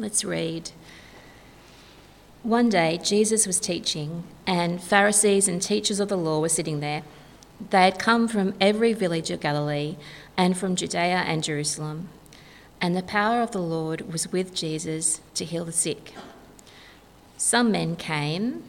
Let's 0.00 0.24
read. 0.24 0.70
One 2.44 2.68
day, 2.68 3.00
Jesus 3.02 3.48
was 3.48 3.58
teaching, 3.58 4.22
and 4.46 4.80
Pharisees 4.80 5.48
and 5.48 5.60
teachers 5.60 5.98
of 5.98 6.08
the 6.08 6.16
law 6.16 6.38
were 6.38 6.48
sitting 6.48 6.78
there. 6.78 7.02
They 7.70 7.82
had 7.82 7.98
come 7.98 8.28
from 8.28 8.54
every 8.60 8.92
village 8.92 9.32
of 9.32 9.40
Galilee 9.40 9.96
and 10.36 10.56
from 10.56 10.76
Judea 10.76 11.24
and 11.26 11.42
Jerusalem, 11.42 12.10
and 12.80 12.96
the 12.96 13.02
power 13.02 13.42
of 13.42 13.50
the 13.50 13.60
Lord 13.60 14.12
was 14.12 14.30
with 14.30 14.54
Jesus 14.54 15.20
to 15.34 15.44
heal 15.44 15.64
the 15.64 15.72
sick. 15.72 16.14
Some 17.36 17.72
men 17.72 17.96
came 17.96 18.62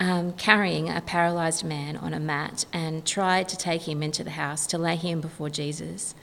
um, 0.00 0.32
carrying 0.32 0.88
a 0.88 1.02
paralyzed 1.02 1.62
man 1.62 1.94
on 1.94 2.14
a 2.14 2.20
mat 2.20 2.64
and 2.72 3.04
tried 3.04 3.50
to 3.50 3.56
take 3.58 3.82
him 3.82 4.02
into 4.02 4.24
the 4.24 4.30
house 4.30 4.66
to 4.68 4.78
lay 4.78 4.96
him 4.96 5.20
before 5.20 5.50
Jesus. 5.50 6.14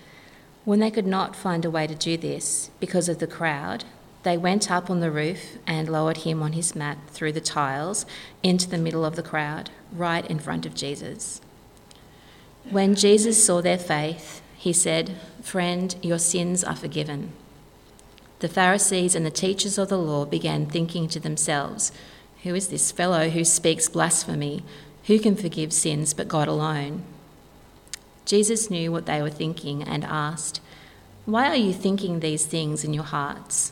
When 0.63 0.79
they 0.79 0.89
could 0.89 1.05
not 1.05 1.35
find 1.35 1.63
a 1.63 1.69
way 1.69 1.85
to 1.85 1.93
do 1.93 2.17
this 2.17 2.71
because 2.79 3.07
of 3.07 3.19
the 3.19 3.27
crowd, 3.27 3.83
they 4.25 4.37
went 4.37 4.71
up 4.71 4.89
on 4.89 5.01
the 5.01 5.11
roof 5.11 5.59
and 5.67 5.87
lowered 5.87 6.17
him 6.17 6.41
on 6.41 6.53
his 6.53 6.75
mat 6.75 6.97
through 7.09 7.31
the 7.31 7.39
tiles 7.39 8.07
into 8.41 8.67
the 8.67 8.77
middle 8.77 9.05
of 9.05 9.15
the 9.15 9.21
crowd, 9.21 9.69
right 9.93 10.25
in 10.25 10.39
front 10.39 10.65
of 10.65 10.73
Jesus. 10.73 11.39
When 12.71 12.95
Jesus 12.95 13.45
saw 13.45 13.61
their 13.61 13.77
faith, 13.77 14.41
he 14.57 14.73
said, 14.73 15.15
Friend, 15.43 15.95
your 16.01 16.17
sins 16.17 16.63
are 16.63 16.75
forgiven. 16.75 17.33
The 18.39 18.47
Pharisees 18.47 19.13
and 19.13 19.23
the 19.23 19.29
teachers 19.29 19.77
of 19.77 19.89
the 19.89 19.99
law 19.99 20.25
began 20.25 20.65
thinking 20.65 21.07
to 21.09 21.19
themselves, 21.19 21.91
Who 22.41 22.55
is 22.55 22.69
this 22.69 22.91
fellow 22.91 23.29
who 23.29 23.45
speaks 23.45 23.87
blasphemy? 23.87 24.63
Who 25.03 25.19
can 25.19 25.35
forgive 25.35 25.71
sins 25.71 26.15
but 26.15 26.27
God 26.27 26.47
alone? 26.47 27.03
Jesus 28.25 28.71
knew 28.71 28.91
what 28.91 29.05
they 29.05 29.21
were 29.21 29.29
thinking 29.29 29.83
and 29.83 30.03
asked, 30.03 30.61
Why 31.25 31.47
are 31.47 31.55
you 31.55 31.73
thinking 31.73 32.21
these 32.21 32.47
things 32.47 32.83
in 32.83 32.91
your 32.91 33.03
hearts? 33.03 33.71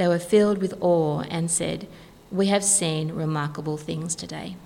They 0.00 0.08
were 0.08 0.18
filled 0.18 0.62
with 0.62 0.72
awe 0.80 1.24
and 1.28 1.50
said, 1.50 1.86
We 2.32 2.46
have 2.46 2.64
seen 2.64 3.12
remarkable 3.12 3.76
things 3.76 4.14
today. 4.16 4.56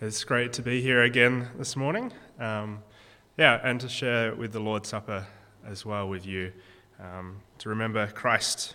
It's 0.00 0.24
great 0.24 0.52
to 0.54 0.62
be 0.62 0.80
here 0.82 1.04
again 1.04 1.50
this 1.56 1.76
morning. 1.76 2.12
Um, 2.40 2.82
yeah, 3.36 3.60
and 3.62 3.80
to 3.80 3.88
share 3.88 4.34
with 4.34 4.52
the 4.52 4.58
Lord's 4.58 4.88
Supper 4.88 5.28
as 5.64 5.86
well 5.86 6.08
with 6.08 6.26
you. 6.26 6.50
Um, 6.98 7.42
to 7.58 7.68
remember 7.68 8.08
Christ. 8.08 8.74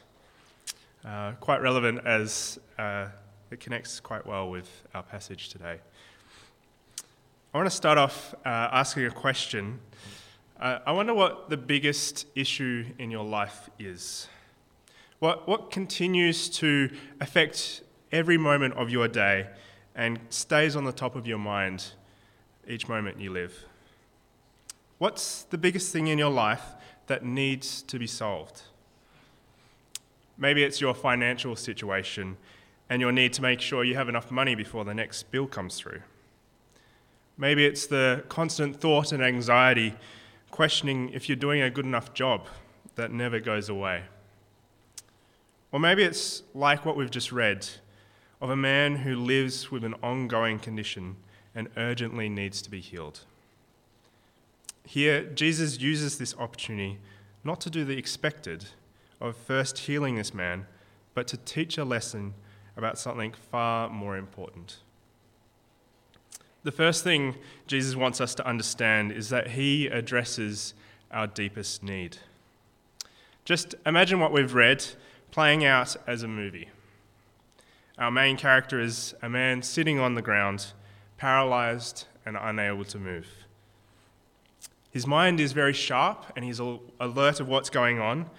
Uh, 1.06 1.32
quite 1.40 1.62
relevant 1.62 2.06
as 2.06 2.60
uh, 2.78 3.08
it 3.52 3.62
connects 3.62 4.02
quite 4.02 4.26
well 4.26 4.50
with 4.50 4.70
our 4.94 5.02
passage 5.02 5.48
today. 5.48 5.80
I 7.54 7.58
want 7.58 7.70
to 7.70 7.76
start 7.76 7.98
off 7.98 8.36
uh, 8.46 8.50
asking 8.50 9.06
a 9.06 9.12
question. 9.12 9.80
Uh, 10.60 10.80
I 10.86 10.92
wonder 10.92 11.14
what 11.14 11.50
the 11.50 11.56
biggest 11.56 12.28
issue 12.36 12.86
in 13.00 13.12
your 13.12 13.24
life 13.24 13.70
is. 13.80 14.28
What, 15.20 15.48
what 15.48 15.72
continues 15.72 16.50
to 16.50 16.90
affect 17.22 17.82
every 18.12 18.38
moment 18.38 18.74
of 18.74 18.90
your 18.90 19.08
day 19.08 19.48
and 19.96 20.20
stays 20.30 20.76
on 20.76 20.84
the 20.84 20.92
top 20.92 21.16
of 21.16 21.26
your 21.26 21.40
mind 21.40 21.94
each 22.68 22.90
moment 22.90 23.22
you 23.22 23.32
live? 23.32 23.66
What's 24.98 25.44
the 25.44 25.58
biggest 25.58 25.94
thing 25.94 26.08
in 26.08 26.18
your 26.18 26.30
life 26.30 26.76
that 27.08 27.24
needs 27.24 27.84
to 27.84 27.98
be 27.98 28.06
solved? 28.06 28.64
Maybe 30.40 30.64
it's 30.64 30.80
your 30.80 30.94
financial 30.94 31.56
situation 31.58 32.38
and 32.90 33.02
your 33.02 33.12
need 33.12 33.34
to 33.34 33.42
make 33.42 33.60
sure 33.60 33.84
you 33.84 33.96
have 33.96 34.08
enough 34.08 34.32
money 34.32 34.56
before 34.56 34.86
the 34.86 34.94
next 34.94 35.24
bill 35.32 35.46
comes 35.46 35.78
through. 35.78 36.02
Maybe 37.38 37.66
it's 37.66 37.86
the 37.86 38.24
constant 38.30 38.80
thought 38.80 39.12
and 39.12 39.22
anxiety 39.22 39.96
questioning 40.50 41.10
if 41.10 41.28
you're 41.28 41.36
doing 41.36 41.62
a 41.62 41.70
good 41.70 41.86
enough 41.86 42.14
job 42.14 42.48
that 42.96 43.12
never 43.12 43.40
goes 43.40 43.68
away. 43.68 44.04
Or 45.72 45.80
maybe 45.80 46.04
it's 46.04 46.42
like 46.56 46.86
what 46.86 46.96
we've 46.96 47.12
just 47.12 47.32
read 47.32 47.68
of 48.42 48.50
a 48.50 48.56
man 48.56 48.98
who 48.98 49.16
lives 49.16 49.70
with 49.70 49.84
an 49.84 49.96
ongoing 50.02 50.58
condition 50.58 51.18
and 51.54 51.68
urgently 51.76 52.30
needs 52.30 52.62
to 52.62 52.70
be 52.70 52.80
healed. 52.80 53.22
Here, 54.86 55.24
Jesus 55.24 55.80
uses 55.80 56.18
this 56.18 56.34
opportunity 56.38 56.98
not 57.44 57.60
to 57.62 57.70
do 57.70 57.84
the 57.84 57.98
expected 57.98 58.66
of 59.20 59.36
first 59.36 59.80
healing 59.80 60.16
this 60.16 60.34
man, 60.34 60.66
but 61.14 61.28
to 61.28 61.38
teach 61.38 61.78
a 61.78 61.86
lesson 61.86 62.34
about 62.78 62.98
something 62.98 63.34
far 63.52 63.90
more 63.90 64.18
important. 64.18 64.78
The 66.64 66.72
first 66.72 67.04
thing 67.04 67.36
Jesus 67.68 67.96
wants 67.96 68.20
us 68.20 68.36
to 68.36 68.46
understand 68.46 69.12
is 69.12 69.30
that 69.30 69.52
he 69.52 69.88
addresses 69.88 70.74
our 71.12 71.28
deepest 71.28 71.84
need. 71.84 72.18
Just 73.46 73.76
imagine 73.86 74.20
what 74.20 74.32
we've 74.32 74.54
read 74.54 74.86
playing 75.32 75.66
out 75.66 75.96
as 76.06 76.24
a 76.24 76.28
movie. 76.28 76.70
Our 77.98 78.12
main 78.12 78.38
character 78.38 78.80
is 78.80 79.14
a 79.22 79.30
man 79.30 79.62
sitting 79.62 80.00
on 80.00 80.16
the 80.16 80.22
ground, 80.22 80.74
paralyzed 81.18 82.06
and 82.26 82.38
unable 82.40 82.86
to 82.86 83.00
move. 83.00 83.28
His 84.92 85.06
mind 85.06 85.40
is 85.40 85.52
very 85.52 85.74
sharp 85.74 86.26
and 86.36 86.46
he's 86.46 86.60
alert 86.60 87.40
of 87.40 87.48
what's 87.48 87.70
going 87.70 88.00
on, 88.00 88.30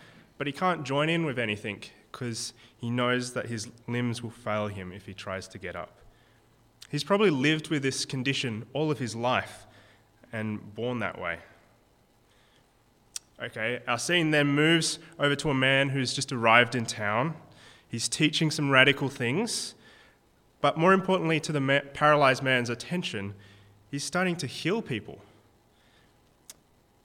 but 0.40 0.46
he 0.46 0.54
can't 0.54 0.84
join 0.84 1.10
in 1.10 1.26
with 1.26 1.38
anything 1.38 1.82
because 2.10 2.54
he 2.78 2.88
knows 2.88 3.34
that 3.34 3.44
his 3.44 3.68
limbs 3.86 4.22
will 4.22 4.30
fail 4.30 4.68
him 4.68 4.90
if 4.90 5.04
he 5.04 5.12
tries 5.12 5.46
to 5.46 5.58
get 5.58 5.76
up. 5.76 5.98
He's 6.88 7.04
probably 7.04 7.28
lived 7.28 7.68
with 7.68 7.82
this 7.82 8.06
condition 8.06 8.64
all 8.72 8.90
of 8.90 8.98
his 8.98 9.14
life 9.14 9.66
and 10.32 10.74
born 10.74 11.00
that 11.00 11.20
way. 11.20 11.40
Okay, 13.42 13.80
our 13.86 13.98
scene 13.98 14.30
then 14.30 14.46
moves 14.46 14.98
over 15.18 15.36
to 15.36 15.50
a 15.50 15.54
man 15.54 15.90
who's 15.90 16.14
just 16.14 16.32
arrived 16.32 16.74
in 16.74 16.86
town 16.86 17.36
He's 17.86 18.08
teaching 18.08 18.50
some 18.50 18.70
radical 18.70 19.10
things, 19.10 19.74
but 20.62 20.78
more 20.78 20.94
importantly, 20.94 21.38
to 21.40 21.52
the 21.52 21.60
ma- 21.60 21.80
paralyzed 21.92 22.42
man's 22.42 22.70
attention, 22.70 23.34
he's 23.90 24.04
starting 24.04 24.36
to 24.36 24.46
heal 24.46 24.80
people. 24.80 25.18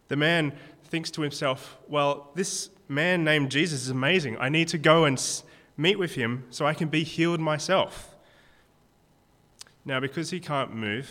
The 0.07 0.15
man 0.15 0.53
thinks 0.85 1.11
to 1.11 1.21
himself, 1.21 1.75
Well, 1.89 2.29
this 2.35 2.69
man 2.87 3.23
named 3.23 3.51
Jesus 3.51 3.83
is 3.83 3.89
amazing. 3.89 4.37
I 4.39 4.49
need 4.49 4.67
to 4.69 4.77
go 4.77 5.05
and 5.05 5.21
meet 5.77 5.97
with 5.99 6.15
him 6.15 6.45
so 6.49 6.65
I 6.65 6.73
can 6.73 6.87
be 6.87 7.03
healed 7.03 7.39
myself. 7.39 8.15
Now, 9.83 9.99
because 9.99 10.31
he 10.31 10.39
can't 10.39 10.73
move, 10.73 11.09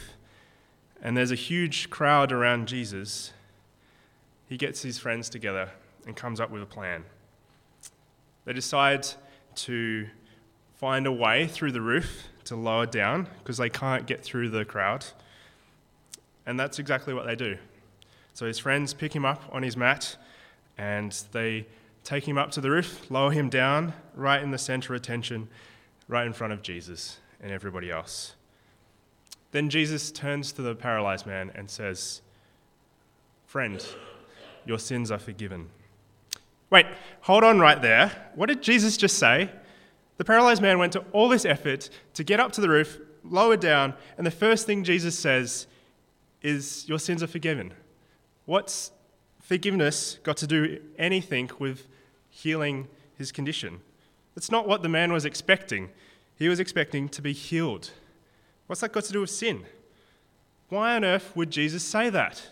and 1.02 1.16
there's 1.16 1.30
a 1.30 1.36
huge 1.36 1.90
crowd 1.90 2.32
around 2.32 2.66
Jesus, 2.66 3.32
he 4.48 4.56
gets 4.56 4.82
his 4.82 4.98
friends 4.98 5.28
together 5.28 5.70
and 6.06 6.16
comes 6.16 6.40
up 6.40 6.50
with 6.50 6.62
a 6.62 6.66
plan. 6.66 7.04
They 8.44 8.52
decide 8.52 9.06
to 9.56 10.08
find 10.74 11.06
a 11.06 11.12
way 11.12 11.47
through 11.47 11.72
the 11.72 11.80
roof 11.80 12.24
to 12.44 12.56
lower 12.56 12.86
down 12.86 13.28
because 13.38 13.56
they 13.56 13.70
can't 13.70 14.06
get 14.06 14.22
through 14.22 14.50
the 14.50 14.65
crowd. 14.65 15.06
And 16.47 16.59
that's 16.59 16.78
exactly 16.78 17.15
what 17.15 17.27
they 17.27 17.36
do. 17.36 17.56
So 18.34 18.47
his 18.47 18.59
friends 18.59 18.92
pick 18.92 19.15
him 19.15 19.24
up 19.24 19.42
on 19.53 19.62
his 19.62 19.77
mat 19.77 20.16
and 20.78 21.12
they 21.32 21.66
take 22.03 22.26
him 22.28 22.38
up 22.38 22.50
to 22.53 22.60
the 22.60 22.71
roof, 22.71 23.10
lower 23.10 23.30
him 23.30 23.48
down 23.48 23.94
right 24.15 24.42
in 24.42 24.50
the 24.50 24.59
center 24.59 24.94
of 24.94 25.00
attention, 25.00 25.48
right 26.09 26.26
in 26.26 26.32
front 26.32 26.53
of 26.53 26.62
Jesus 26.62 27.18
and 27.41 27.50
everybody 27.50 27.91
else. 27.91 28.34
Then 29.53 29.71
Jesus 29.71 30.10
turns 30.10 30.53
to 30.53 30.62
the 30.62 30.74
paralyzed 30.74 31.26
man 31.26 31.53
and 31.54 31.71
says, 31.71 32.21
Friend, 33.47 33.86
your 34.66 34.78
sins 34.78 35.10
are 35.10 35.18
forgiven. 35.18 35.71
Wait, 36.71 36.86
hold 37.20 37.44
on 37.44 37.60
right 37.60 37.80
there. 37.80 38.30
What 38.34 38.47
did 38.47 38.62
Jesus 38.62 38.97
just 38.97 39.18
say? 39.18 39.50
The 40.16 40.24
paralyzed 40.24 40.60
man 40.60 40.78
went 40.78 40.92
to 40.94 41.04
all 41.12 41.28
this 41.28 41.44
effort 41.44 41.88
to 42.15 42.24
get 42.24 42.41
up 42.41 42.53
to 42.53 42.60
the 42.60 42.68
roof, 42.68 42.98
lower 43.22 43.56
down, 43.56 43.94
and 44.18 44.27
the 44.27 44.32
first 44.32 44.66
thing 44.66 44.82
Jesus 44.82 45.16
says 45.16 45.66
is, 46.42 46.88
Your 46.88 46.98
sins 46.98 47.22
are 47.22 47.28
forgiven. 47.28 47.72
What's 48.47 48.91
forgiveness 49.44 50.18
got 50.22 50.36
to 50.38 50.46
do 50.46 50.80
anything 50.98 51.50
with 51.58 51.86
healing 52.30 52.88
his 53.16 53.30
condition? 53.30 53.80
That's 54.34 54.50
not 54.50 54.66
what 54.66 54.82
the 54.82 54.88
man 54.88 55.12
was 55.12 55.24
expecting. 55.24 55.91
He 56.36 56.48
was 56.48 56.58
expecting 56.58 57.08
to 57.10 57.22
be 57.22 57.32
healed. 57.32 57.91
What's 58.66 58.80
that 58.80 58.92
got 58.92 59.04
to 59.04 59.12
do 59.12 59.20
with 59.20 59.30
sin? 59.30 59.64
Why 60.68 60.96
on 60.96 61.04
earth 61.04 61.36
would 61.36 61.50
Jesus 61.50 61.84
say 61.84 62.10
that? 62.10 62.48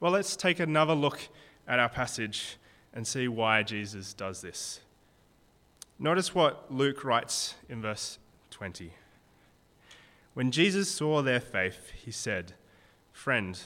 Well, 0.00 0.12
let's 0.12 0.36
take 0.36 0.60
another 0.60 0.94
look 0.94 1.28
at 1.66 1.78
our 1.78 1.88
passage 1.88 2.56
and 2.92 3.06
see 3.06 3.28
why 3.28 3.62
Jesus 3.62 4.12
does 4.12 4.42
this. 4.42 4.80
Notice 5.98 6.34
what 6.34 6.72
Luke 6.72 7.04
writes 7.04 7.54
in 7.68 7.80
verse 7.80 8.18
20. 8.50 8.92
When 10.34 10.50
Jesus 10.50 10.90
saw 10.90 11.22
their 11.22 11.40
faith, 11.40 11.92
he 12.04 12.10
said, 12.10 12.52
Friend, 13.12 13.58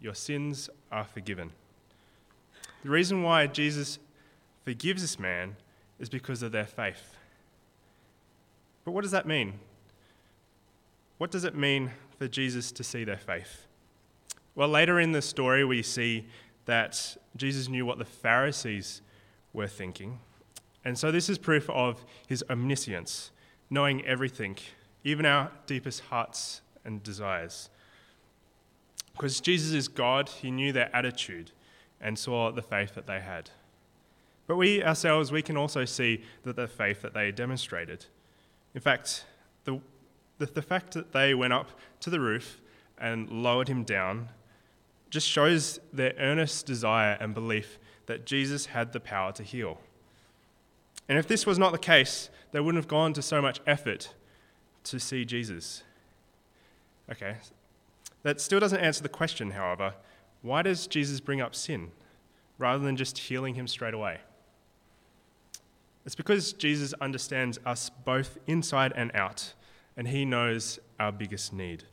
your 0.00 0.14
sins 0.14 0.70
are 0.90 1.04
forgiven. 1.04 1.50
The 2.82 2.90
reason 2.90 3.22
why 3.22 3.46
Jesus 3.46 3.98
forgives 4.64 5.02
this 5.02 5.18
man 5.18 5.56
is 5.98 6.08
because 6.08 6.42
of 6.42 6.52
their 6.52 6.66
faith. 6.66 7.16
But 8.84 8.92
what 8.92 9.02
does 9.02 9.10
that 9.10 9.26
mean? 9.26 9.54
What 11.18 11.30
does 11.30 11.44
it 11.44 11.54
mean 11.54 11.90
for 12.18 12.26
Jesus 12.28 12.72
to 12.72 12.82
see 12.82 13.04
their 13.04 13.18
faith? 13.18 13.66
Well, 14.54 14.68
later 14.68 14.98
in 14.98 15.12
the 15.12 15.22
story, 15.22 15.64
we 15.64 15.82
see 15.82 16.26
that 16.64 17.16
Jesus 17.36 17.68
knew 17.68 17.84
what 17.84 17.98
the 17.98 18.04
Pharisees 18.04 19.02
were 19.52 19.66
thinking. 19.66 20.18
And 20.84 20.98
so 20.98 21.10
this 21.10 21.28
is 21.28 21.36
proof 21.36 21.68
of 21.68 22.04
his 22.26 22.42
omniscience, 22.48 23.30
knowing 23.68 24.04
everything, 24.06 24.56
even 25.04 25.26
our 25.26 25.50
deepest 25.66 26.00
hearts 26.04 26.62
and 26.84 27.02
desires. 27.02 27.68
Because 29.20 29.38
Jesus 29.38 29.74
is 29.74 29.86
God, 29.86 30.30
he 30.30 30.50
knew 30.50 30.72
their 30.72 30.88
attitude 30.96 31.50
and 32.00 32.18
saw 32.18 32.50
the 32.50 32.62
faith 32.62 32.94
that 32.94 33.06
they 33.06 33.20
had. 33.20 33.50
But 34.46 34.56
we 34.56 34.82
ourselves, 34.82 35.30
we 35.30 35.42
can 35.42 35.58
also 35.58 35.84
see 35.84 36.22
that 36.44 36.56
the 36.56 36.66
faith 36.66 37.02
that 37.02 37.12
they 37.12 37.30
demonstrated. 37.30 38.06
In 38.74 38.80
fact, 38.80 39.26
the, 39.64 39.78
the, 40.38 40.46
the 40.46 40.62
fact 40.62 40.94
that 40.94 41.12
they 41.12 41.34
went 41.34 41.52
up 41.52 41.68
to 42.00 42.08
the 42.08 42.18
roof 42.18 42.62
and 42.96 43.28
lowered 43.28 43.68
him 43.68 43.84
down 43.84 44.30
just 45.10 45.28
shows 45.28 45.80
their 45.92 46.14
earnest 46.18 46.64
desire 46.64 47.18
and 47.20 47.34
belief 47.34 47.78
that 48.06 48.24
Jesus 48.24 48.66
had 48.66 48.94
the 48.94 49.00
power 49.00 49.32
to 49.32 49.42
heal. 49.42 49.80
And 51.10 51.18
if 51.18 51.28
this 51.28 51.44
was 51.44 51.58
not 51.58 51.72
the 51.72 51.78
case, 51.78 52.30
they 52.52 52.60
wouldn't 52.60 52.82
have 52.82 52.88
gone 52.88 53.12
to 53.12 53.20
so 53.20 53.42
much 53.42 53.60
effort 53.66 54.14
to 54.84 54.98
see 54.98 55.26
Jesus. 55.26 55.82
Okay, 57.12 57.36
that 58.22 58.40
still 58.40 58.60
doesn't 58.60 58.80
answer 58.80 59.02
the 59.02 59.08
question, 59.08 59.52
however. 59.52 59.94
Why 60.42 60.62
does 60.62 60.86
Jesus 60.86 61.20
bring 61.20 61.40
up 61.40 61.54
sin 61.54 61.92
rather 62.58 62.84
than 62.84 62.96
just 62.96 63.18
healing 63.18 63.54
him 63.54 63.66
straight 63.66 63.94
away? 63.94 64.20
It's 66.06 66.14
because 66.14 66.52
Jesus 66.52 66.94
understands 67.00 67.58
us 67.66 67.90
both 68.04 68.38
inside 68.46 68.92
and 68.96 69.10
out, 69.14 69.52
and 69.96 70.08
he 70.08 70.24
knows 70.24 70.78
our 70.98 71.12
biggest 71.12 71.52
need. 71.52 71.84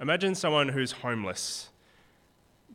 Imagine 0.00 0.34
someone 0.34 0.68
who's 0.68 0.92
homeless. 0.92 1.70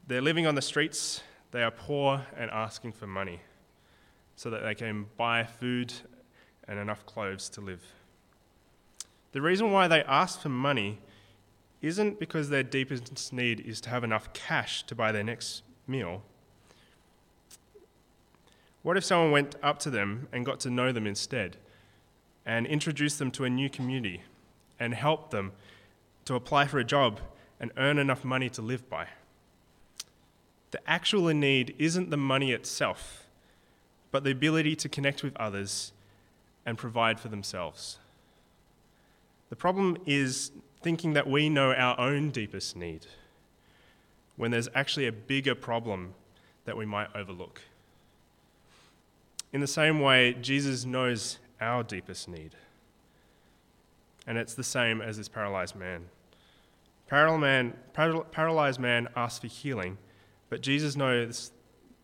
They're 0.08 0.22
living 0.22 0.46
on 0.46 0.56
the 0.56 0.62
streets, 0.62 1.22
they 1.52 1.64
are 1.64 1.72
poor 1.72 2.26
and 2.36 2.50
asking 2.50 2.94
for 2.94 3.08
money 3.08 3.40
so 4.36 4.50
that 4.50 4.64
they 4.64 4.76
can 4.76 5.06
buy 5.18 5.44
food 5.44 5.94
and 6.68 6.80
enough 6.80 7.06
clothes 7.06 7.48
to 7.50 7.62
live. 7.62 7.84
The 9.32 9.42
reason 9.42 9.72
why 9.72 9.88
they 9.88 10.04
ask 10.04 10.42
for 10.42 10.50
money 10.50 11.00
isn't 11.84 12.18
because 12.18 12.50
their 12.50 12.64
deepest 12.64 13.34
need 13.34 13.60
is 13.60 13.82
to 13.82 13.90
have 13.90 14.04
enough 14.04 14.32
cash 14.34 14.84
to 14.84 14.96
buy 14.96 15.12
their 15.12 15.24
next 15.24 15.62
meal. 15.86 16.24
What 18.82 18.98
if 18.98 19.04
someone 19.04 19.32
went 19.32 19.56
up 19.62 19.80
to 19.80 19.90
them 19.90 20.28
and 20.32 20.46
got 20.46 20.62
to 20.62 20.70
know 20.70 20.94
them 20.94 21.06
instead 21.06 21.58
and 22.46 22.66
introduced 22.66 23.20
them 23.20 23.32
to 23.32 23.44
a 23.44 23.50
new 23.50 23.70
community 23.70 24.24
and 24.80 24.94
helped 24.94 25.32
them 25.32 25.52
to 26.26 26.36
apply 26.36 26.68
for 26.68 26.80
a 26.80 26.86
job 26.86 27.20
and 27.60 27.72
earn 27.78 28.00
enough 28.00 28.24
money 28.24 28.50
to 28.50 28.62
live 28.62 28.90
by? 28.90 29.08
The 30.72 30.80
actual 30.90 31.28
need 31.34 31.76
isn't 31.78 32.10
the 32.10 32.18
money 32.18 32.54
itself, 32.54 33.28
but 34.10 34.24
the 34.24 34.32
ability 34.32 34.76
to 34.78 34.90
connect 34.90 35.22
with 35.22 35.36
others 35.36 35.92
and 36.66 36.78
provide 36.78 37.20
for 37.20 37.28
themselves. 37.28 38.00
The 39.50 39.58
problem 39.58 39.98
is 40.06 40.52
thinking 40.84 41.14
that 41.14 41.28
we 41.28 41.50
know 41.50 41.74
our 41.74 42.00
own 42.00 42.30
deepest 42.30 42.76
need 42.76 43.08
when 44.36 44.52
there's 44.52 44.70
actually 44.76 45.08
a 45.08 45.12
bigger 45.12 45.56
problem 45.56 46.14
that 46.66 46.78
we 46.78 46.86
might 46.86 47.08
overlook. 47.16 47.62
In 49.52 49.62
the 49.62 49.68
same 49.68 50.00
way, 50.00 50.34
Jesus 50.34 50.86
knows 50.86 51.40
our 51.62 51.84
deepest 51.84 52.28
need. 52.28 52.56
And 54.26 54.38
it's 54.38 54.54
the 54.54 54.64
same 54.64 55.02
as 55.02 55.18
this 55.18 55.30
paralyzed 55.30 55.76
man. 55.76 56.06
Paralyzed 57.08 58.80
man 58.80 59.08
asks 59.16 59.40
for 59.40 59.48
healing, 59.48 59.98
but 60.50 60.62
Jesus 60.62 60.96
knows 60.96 61.52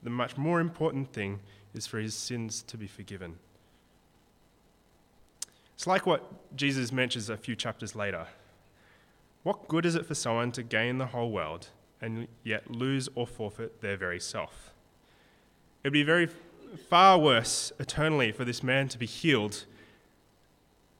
the 0.03 0.09
much 0.09 0.37
more 0.37 0.59
important 0.59 1.11
thing 1.11 1.39
is 1.73 1.87
for 1.87 1.99
his 1.99 2.13
sins 2.13 2.63
to 2.67 2.77
be 2.77 2.87
forgiven. 2.87 3.37
It's 5.73 5.87
like 5.87 6.05
what 6.05 6.55
Jesus 6.55 6.91
mentions 6.91 7.29
a 7.29 7.37
few 7.37 7.55
chapters 7.55 7.95
later. 7.95 8.27
What 9.43 9.67
good 9.67 9.85
is 9.85 9.95
it 9.95 10.05
for 10.05 10.15
someone 10.15 10.51
to 10.53 10.63
gain 10.63 10.97
the 10.97 11.07
whole 11.07 11.31
world 11.31 11.69
and 12.01 12.27
yet 12.43 12.69
lose 12.69 13.09
or 13.15 13.25
forfeit 13.25 13.81
their 13.81 13.97
very 13.97 14.19
self? 14.19 14.73
It 15.83 15.87
would 15.87 15.93
be 15.93 16.03
very 16.03 16.29
far 16.89 17.17
worse 17.17 17.71
eternally 17.79 18.31
for 18.31 18.43
this 18.43 18.61
man 18.61 18.89
to 18.89 18.97
be 18.97 19.05
healed 19.05 19.65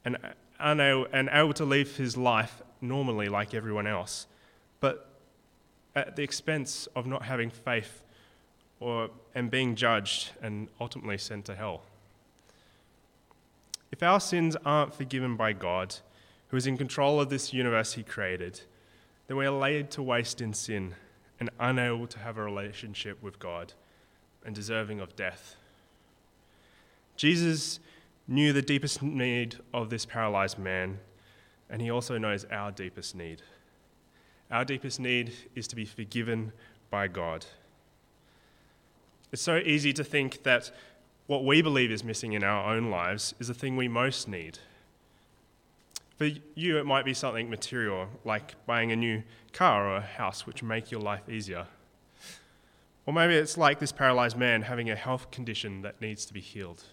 and, 0.05 0.17
unable, 0.59 1.07
and 1.11 1.29
able 1.31 1.53
to 1.53 1.65
live 1.65 1.97
his 1.97 2.15
life 2.15 2.61
normally 2.81 3.27
like 3.27 3.53
everyone 3.53 3.87
else, 3.87 4.25
but 4.79 5.09
at 5.95 6.15
the 6.15 6.23
expense 6.23 6.87
of 6.95 7.05
not 7.05 7.23
having 7.23 7.49
faith 7.49 8.01
or, 8.79 9.09
and 9.35 9.51
being 9.51 9.75
judged 9.75 10.31
and 10.41 10.69
ultimately 10.79 11.17
sent 11.17 11.45
to 11.45 11.55
hell. 11.55 11.81
If 13.91 14.01
our 14.03 14.19
sins 14.19 14.55
aren't 14.65 14.93
forgiven 14.93 15.35
by 15.35 15.53
God, 15.53 15.95
who 16.49 16.57
is 16.57 16.67
in 16.67 16.77
control 16.77 17.19
of 17.19 17.29
this 17.29 17.53
universe 17.53 17.93
he 17.93 18.03
created, 18.03 18.61
then 19.27 19.37
we 19.37 19.45
are 19.45 19.51
laid 19.51 19.91
to 19.91 20.03
waste 20.03 20.41
in 20.41 20.53
sin 20.53 20.95
and 21.39 21.49
unable 21.59 22.07
to 22.07 22.19
have 22.19 22.37
a 22.37 22.43
relationship 22.43 23.21
with 23.21 23.39
God 23.39 23.73
and 24.45 24.53
deserving 24.53 24.99
of 24.99 25.15
death. 25.15 25.55
Jesus 27.15 27.79
knew 28.27 28.53
the 28.53 28.61
deepest 28.61 29.01
need 29.01 29.57
of 29.73 29.89
this 29.89 30.05
paralyzed 30.05 30.57
man, 30.57 30.99
and 31.69 31.81
he 31.81 31.89
also 31.89 32.17
knows 32.17 32.45
our 32.45 32.71
deepest 32.71 33.15
need. 33.15 33.41
Our 34.51 34.65
deepest 34.65 34.99
need 34.99 35.33
is 35.55 35.67
to 35.67 35.75
be 35.75 35.85
forgiven 35.85 36.51
by 36.89 37.07
God. 37.07 37.45
It's 39.31 39.41
so 39.41 39.57
easy 39.57 39.93
to 39.93 40.03
think 40.03 40.43
that 40.43 40.71
what 41.27 41.45
we 41.45 41.61
believe 41.61 41.91
is 41.91 42.03
missing 42.03 42.33
in 42.33 42.43
our 42.43 42.73
own 42.73 42.89
lives 42.89 43.35
is 43.39 43.47
the 43.47 43.53
thing 43.53 43.77
we 43.77 43.87
most 43.87 44.27
need. 44.27 44.57
For 46.19 46.29
you, 46.53 46.77
it 46.77 46.85
might 46.85 47.05
be 47.05 47.13
something 47.13 47.49
material, 47.49 48.09
like 48.25 48.53
buying 48.65 48.91
a 48.91 48.95
new 48.97 49.23
car 49.53 49.87
or 49.87 49.95
a 49.95 50.01
house, 50.01 50.45
which 50.45 50.61
make 50.61 50.91
your 50.91 50.99
life 50.99 51.29
easier. 51.29 51.65
Or 53.05 53.13
maybe 53.13 53.35
it's 53.35 53.57
like 53.57 53.79
this 53.79 53.93
paralyzed 53.93 54.35
man 54.35 54.63
having 54.63 54.89
a 54.89 54.97
health 54.97 55.31
condition 55.31 55.81
that 55.81 56.01
needs 56.01 56.25
to 56.25 56.33
be 56.33 56.41
healed. 56.41 56.83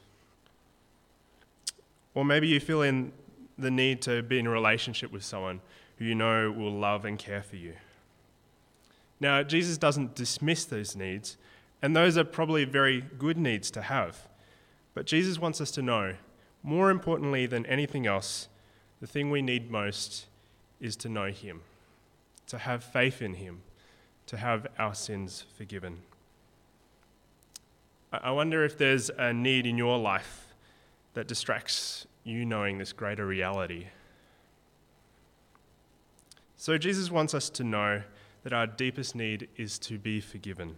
Or 2.15 2.25
maybe 2.25 2.47
you 2.47 2.61
feel 2.61 2.83
in 2.83 3.13
the 3.59 3.71
need 3.71 4.01
to 4.03 4.23
be 4.23 4.39
in 4.39 4.47
a 4.47 4.51
relationship 4.51 5.11
with 5.11 5.25
someone 5.25 5.61
who 5.99 6.05
you 6.05 6.15
know 6.15 6.53
will 6.53 6.73
love 6.73 7.05
and 7.05 7.19
care 7.19 7.43
for 7.43 7.57
you. 7.57 7.73
Now, 9.19 9.43
Jesus 9.43 9.77
doesn't 9.77 10.15
dismiss 10.15 10.65
those 10.65 10.95
needs, 10.95 11.37
and 11.83 11.97
those 11.97 12.17
are 12.17 12.25
probably 12.25 12.65
very 12.65 13.01
good 13.19 13.39
needs 13.39 13.73
to 13.73 13.83
have. 13.83 14.29
But 14.95 15.05
Jesus 15.05 15.41
wants 15.41 15.61
us 15.61 15.73
to 15.73 15.83
know, 15.83 16.15
more 16.63 16.91
importantly 16.91 17.47
than 17.47 17.67
anything 17.67 18.07
else, 18.07 18.49
the 19.01 19.07
thing 19.07 19.31
we 19.31 19.43
need 19.43 19.71
most 19.71 20.27
is 20.81 20.97
to 20.97 21.09
know 21.09 21.27
Him, 21.27 21.63
to 22.49 22.59
have 22.59 22.83
faith 22.83 23.21
in 23.21 23.35
Him, 23.35 23.63
to 24.27 24.37
have 24.37 24.67
our 24.79 24.95
sins 24.95 25.45
forgiven. 25.57 25.99
I 28.13 28.31
wonder 28.31 28.65
if 28.65 28.79
there's 28.79 29.11
a 29.11 29.33
need 29.33 29.67
in 29.67 29.77
your 29.77 29.99
life 29.99 30.55
that 31.15 31.27
distracts 31.27 32.07
you 32.25 32.45
knowing 32.45 32.79
this 32.79 32.93
greater 32.93 33.27
reality. 33.27 33.87
So, 36.57 36.79
Jesus 36.79 37.11
wants 37.11 37.35
us 37.35 37.51
to 37.51 37.65
know 37.65 38.03
that 38.43 38.53
our 38.53 38.67
deepest 38.67 39.15
need 39.15 39.49
is 39.57 39.79
to 39.81 39.99
be 39.99 40.21
forgiven. 40.21 40.77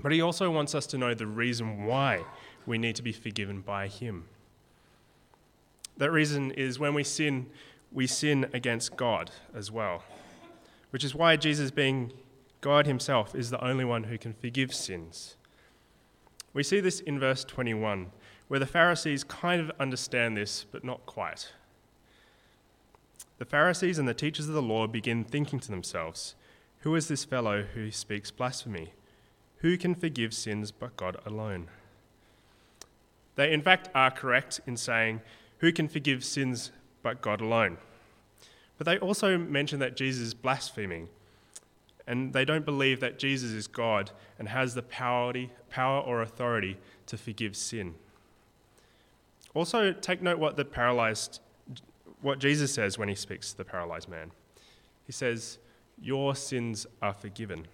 But 0.00 0.12
He 0.12 0.20
also 0.20 0.50
wants 0.50 0.74
us 0.74 0.86
to 0.88 0.98
know 0.98 1.14
the 1.14 1.26
reason 1.26 1.84
why 1.84 2.24
we 2.66 2.76
need 2.76 2.96
to 2.96 3.02
be 3.02 3.12
forgiven 3.12 3.60
by 3.60 3.88
Him. 3.88 4.24
That 5.96 6.10
reason 6.10 6.50
is 6.50 6.78
when 6.78 6.94
we 6.94 7.04
sin, 7.04 7.46
we 7.92 8.06
sin 8.06 8.48
against 8.52 8.96
God 8.96 9.30
as 9.54 9.70
well, 9.70 10.04
which 10.90 11.04
is 11.04 11.14
why 11.14 11.36
Jesus, 11.36 11.70
being 11.70 12.12
God 12.60 12.86
Himself, 12.86 13.34
is 13.34 13.50
the 13.50 13.64
only 13.64 13.84
one 13.84 14.04
who 14.04 14.18
can 14.18 14.34
forgive 14.34 14.74
sins. 14.74 15.36
We 16.52 16.62
see 16.62 16.80
this 16.80 17.00
in 17.00 17.18
verse 17.18 17.44
21, 17.44 18.12
where 18.48 18.60
the 18.60 18.66
Pharisees 18.66 19.24
kind 19.24 19.60
of 19.60 19.70
understand 19.80 20.36
this, 20.36 20.64
but 20.70 20.84
not 20.84 21.04
quite. 21.06 21.52
The 23.38 23.44
Pharisees 23.44 23.98
and 23.98 24.08
the 24.08 24.14
teachers 24.14 24.48
of 24.48 24.54
the 24.54 24.62
law 24.62 24.86
begin 24.86 25.24
thinking 25.24 25.60
to 25.60 25.70
themselves, 25.70 26.34
Who 26.80 26.94
is 26.94 27.08
this 27.08 27.24
fellow 27.24 27.64
who 27.74 27.90
speaks 27.90 28.30
blasphemy? 28.30 28.92
Who 29.58 29.76
can 29.76 29.94
forgive 29.94 30.32
sins 30.32 30.72
but 30.72 30.96
God 30.96 31.18
alone? 31.26 31.68
They, 33.34 33.52
in 33.52 33.60
fact, 33.60 33.90
are 33.94 34.10
correct 34.10 34.60
in 34.66 34.76
saying, 34.76 35.20
Who 35.58 35.72
can 35.72 35.88
forgive 35.88 36.24
sins 36.24 36.70
but 37.02 37.20
God 37.22 37.40
alone? 37.40 37.78
But 38.78 38.84
they 38.84 38.98
also 38.98 39.38
mention 39.38 39.78
that 39.80 39.96
Jesus 39.96 40.28
is 40.28 40.34
blaspheming, 40.34 41.08
and 42.06 42.32
they 42.32 42.44
don't 42.44 42.64
believe 42.64 43.00
that 43.00 43.18
Jesus 43.18 43.52
is 43.52 43.66
God 43.66 44.10
and 44.38 44.48
has 44.48 44.74
the 44.74 44.82
power, 44.82 45.32
or 45.78 46.22
authority 46.22 46.76
to 47.06 47.16
forgive 47.16 47.56
sin. 47.56 47.94
Also, 49.54 49.92
take 49.92 50.20
note 50.20 50.38
what 50.38 50.56
the 50.56 50.64
paralyzed, 50.64 51.40
what 52.20 52.38
Jesus 52.38 52.72
says 52.72 52.98
when 52.98 53.08
he 53.08 53.14
speaks 53.14 53.52
to 53.52 53.56
the 53.56 53.64
paralyzed 53.64 54.08
man. 54.08 54.30
He 55.06 55.12
says, 55.12 55.58
Your 56.00 56.34
sins 56.34 56.86
are 57.00 57.14
forgiven. 57.14 57.66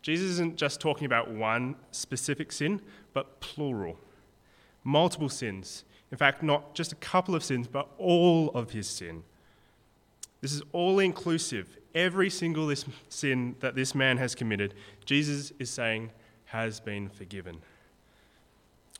Jesus 0.00 0.30
isn't 0.30 0.56
just 0.56 0.80
talking 0.80 1.04
about 1.04 1.30
one 1.30 1.76
specific 1.90 2.52
sin, 2.52 2.80
but 3.12 3.40
plural. 3.40 3.98
Multiple 4.82 5.28
sins. 5.28 5.84
In 6.10 6.16
fact, 6.16 6.42
not 6.42 6.74
just 6.74 6.92
a 6.92 6.96
couple 6.96 7.34
of 7.34 7.44
sins, 7.44 7.66
but 7.66 7.88
all 7.98 8.50
of 8.50 8.70
his 8.70 8.88
sin. 8.88 9.24
This 10.40 10.52
is 10.52 10.62
all 10.72 10.98
inclusive. 10.98 11.76
Every 11.94 12.30
single 12.30 12.72
sin 13.08 13.56
that 13.60 13.74
this 13.74 13.94
man 13.94 14.18
has 14.18 14.34
committed, 14.34 14.74
Jesus 15.04 15.52
is 15.58 15.70
saying 15.70 16.10
has 16.46 16.80
been 16.80 17.08
forgiven. 17.08 17.60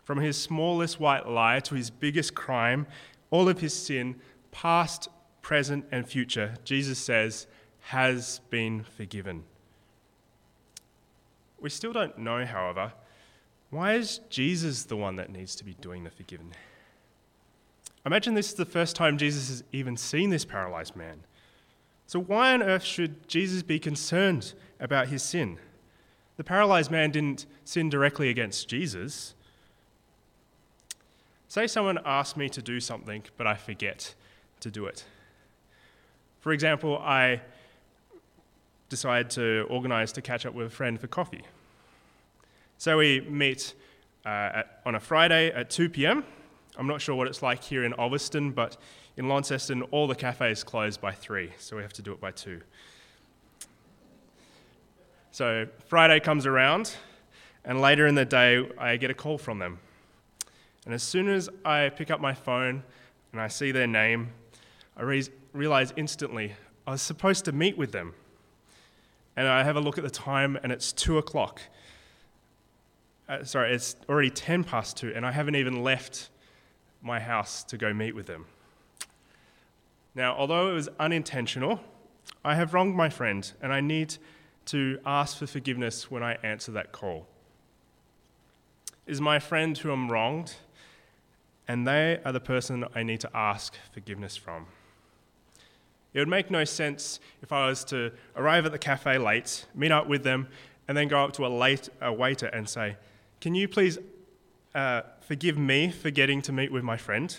From 0.05 0.21
his 0.21 0.37
smallest 0.37 0.99
white 0.99 1.29
lie 1.29 1.61
to 1.61 1.75
his 1.75 1.91
biggest 1.91 2.35
crime, 2.35 2.87
all 3.31 3.49
of 3.49 3.61
his 3.61 3.75
sin, 3.75 4.17
past, 4.51 5.09
present, 5.43 5.85
and 5.93 6.09
future, 6.09 6.55
Jesus 6.65 6.99
says, 6.99 7.47
has 7.81 8.41
been 8.51 8.85
forgiven. 8.97 9.45
We 11.61 11.71
still 11.71 11.93
don't 11.93 12.19
know, 12.19 12.45
however, 12.45 12.93
why 13.71 13.95
is 13.95 14.21
Jesus 14.31 14.85
the 14.85 14.97
one 14.97 15.17
that 15.17 15.31
needs 15.31 15.55
to 15.57 15.65
be 15.65 15.75
doing 15.75 16.05
the 16.05 16.11
forgiving? 16.11 16.53
Imagine 18.09 18.33
this 18.33 18.49
is 18.49 18.55
the 18.55 18.65
first 18.65 18.97
time 18.97 19.19
Jesus 19.19 19.51
has 19.51 19.65
even 19.71 19.95
seen 19.95 20.31
this 20.31 20.47
paralyzed 20.47 20.97
man. 20.97 21.25
So, 22.07 22.19
why 22.19 22.55
on 22.55 22.63
earth 22.63 22.83
should 22.83 23.29
Jesus 23.29 23.63
be 23.63 23.79
concerned 23.79 24.55
about 24.81 25.09
his 25.09 25.23
sin? 25.23 25.59
The 26.39 26.43
paralyzed 26.43 26.91
man 26.91 27.11
didn't 27.11 27.45
sin 27.67 27.91
directly 27.91 28.31
against 28.31 28.67
Jesus. 28.67 29.35
Say 31.49 31.67
someone 31.67 31.99
asks 32.03 32.35
me 32.35 32.49
to 32.49 32.63
do 32.63 32.81
something, 32.81 33.25
but 33.37 33.47
I 33.47 33.57
forget 33.57 34.15
to 34.61 34.71
do 34.71 34.87
it. 34.87 35.05
For 36.41 36.55
example, 36.55 36.97
I 36.97 37.43
decide 38.89 39.29
to 39.33 39.67
organize 39.69 40.13
to 40.13 40.23
catch 40.23 40.47
up 40.47 40.55
with 40.55 40.69
a 40.69 40.71
friend 40.71 40.99
for 40.99 41.09
coffee. 41.09 41.43
So 42.79 42.97
we 42.97 43.21
meet 43.21 43.75
uh, 44.25 44.29
at, 44.29 44.81
on 44.87 44.95
a 44.95 45.01
Friday 45.01 45.53
at 45.53 45.69
2 45.69 45.91
p.m. 45.91 46.25
I'm 46.79 46.87
not 46.87 47.01
sure 47.03 47.17
what 47.17 47.27
it's 47.27 47.43
like 47.43 47.65
here 47.65 47.83
in 47.83 47.93
Ulverstone, 47.95 48.55
but 48.55 48.77
in 49.17 49.29
Launceston, 49.29 49.83
all 49.91 50.07
the 50.07 50.15
cafes 50.15 50.63
close 50.63 50.97
by 50.97 51.11
3, 51.11 51.51
so 51.59 51.77
we 51.77 51.83
have 51.83 51.93
to 51.95 52.03
do 52.03 52.13
it 52.13 52.21
by 52.21 52.31
2. 52.31 52.61
So 55.33 55.67
Friday 55.89 56.21
comes 56.21 56.47
around, 56.47 56.95
and 57.65 57.81
later 57.81 58.07
in 58.07 58.15
the 58.15 58.25
day, 58.25 58.71
I 58.79 58.97
get 58.97 59.11
a 59.11 59.15
call 59.15 59.39
from 59.39 59.59
them. 59.59 59.81
And 60.85 60.95
as 60.95 61.03
soon 61.03 61.29
as 61.29 61.49
I 61.65 61.89
pick 61.89 62.13
up 62.13 62.21
my 62.21 62.33
phone 62.33 62.85
and 63.33 63.41
I 63.41 63.49
see 63.49 63.73
their 63.73 63.89
name, 63.89 64.29
I 64.97 65.03
re- 65.03 65.29
realize 65.53 65.93
instantly 65.97 66.55
I 66.87 66.93
was 66.93 67.03
supposed 67.03 67.45
to 67.47 67.53
meet 67.53 67.77
with 67.77 67.91
them. 67.91 68.15
And 69.37 69.49
I 69.49 69.65
have 69.65 69.75
a 69.75 69.81
look 69.81 69.99
at 69.99 70.05
the 70.05 70.11
time, 70.11 70.57
and 70.63 70.71
it's 70.71 70.93
2 70.93 71.19
o'clock. 71.19 71.61
Uh, 73.29 73.43
sorry, 73.43 73.75
it's 73.75 73.97
already 74.09 74.31
10 74.31 74.63
past 74.63 74.97
2, 74.99 75.13
and 75.17 75.27
I 75.27 75.33
haven't 75.33 75.57
even 75.57 75.83
left 75.83 76.31
my 77.03 77.21
house 77.21 77.63
to 77.65 77.77
go 77.77 77.93
meet 77.93 78.15
with 78.15 78.27
them. 78.27 78.47
Now, 80.15 80.35
although 80.37 80.71
it 80.71 80.75
was 80.75 80.89
unintentional, 80.99 81.81
I 82.45 82.55
have 82.55 82.75
wronged 82.75 82.97
my 82.97 83.09
friend, 83.09 83.51
and 83.63 83.73
I 83.73 83.81
need 83.81 84.17
to 84.67 84.99
ask 85.07 85.39
for 85.39 85.47
forgiveness 85.47 86.11
when 86.11 86.23
I 86.23 86.35
answer 86.43 86.73
that 86.73 86.93
call. 86.93 87.27
Is 89.07 89.21
my 89.21 89.39
friend 89.39 89.77
who 89.79 89.91
I'm 89.91 90.11
wronged, 90.11 90.55
and 91.67 91.87
they 91.87 92.21
are 92.25 92.33
the 92.33 92.41
person 92.41 92.85
I 92.95 93.03
need 93.03 93.21
to 93.21 93.31
ask 93.35 93.75
forgiveness 93.93 94.37
from. 94.37 94.67
It 96.15 96.19
would 96.19 96.29
make 96.29 96.51
no 96.51 96.65
sense 96.65 97.21
if 97.43 97.53
I 97.53 97.69
was 97.69 97.85
to 97.85 98.13
arrive 98.35 98.67
at 98.67 98.73
the 98.73 98.79
cafe 98.79 99.19
late, 99.19 99.67
meet 99.75 99.93
up 99.93 100.09
with 100.09 100.25
them, 100.25 100.49
and 100.89 100.97
then 100.97 101.09
go 101.09 101.23
up 101.23 101.33
to 101.35 101.47
a, 101.47 101.49
late, 101.49 101.89
a 102.01 102.13
waiter 102.13 102.47
and 102.47 102.69
say, 102.69 102.97
Can 103.41 103.55
you 103.55 103.69
please 103.69 103.99
uh, 104.75 105.03
forgive 105.29 105.59
me 105.59 105.91
for 105.91 106.11
getting 106.11 106.41
to 106.41 106.53
meet 106.53 106.73
with 106.73 106.83
my 106.83 106.97
friend? 106.97 107.37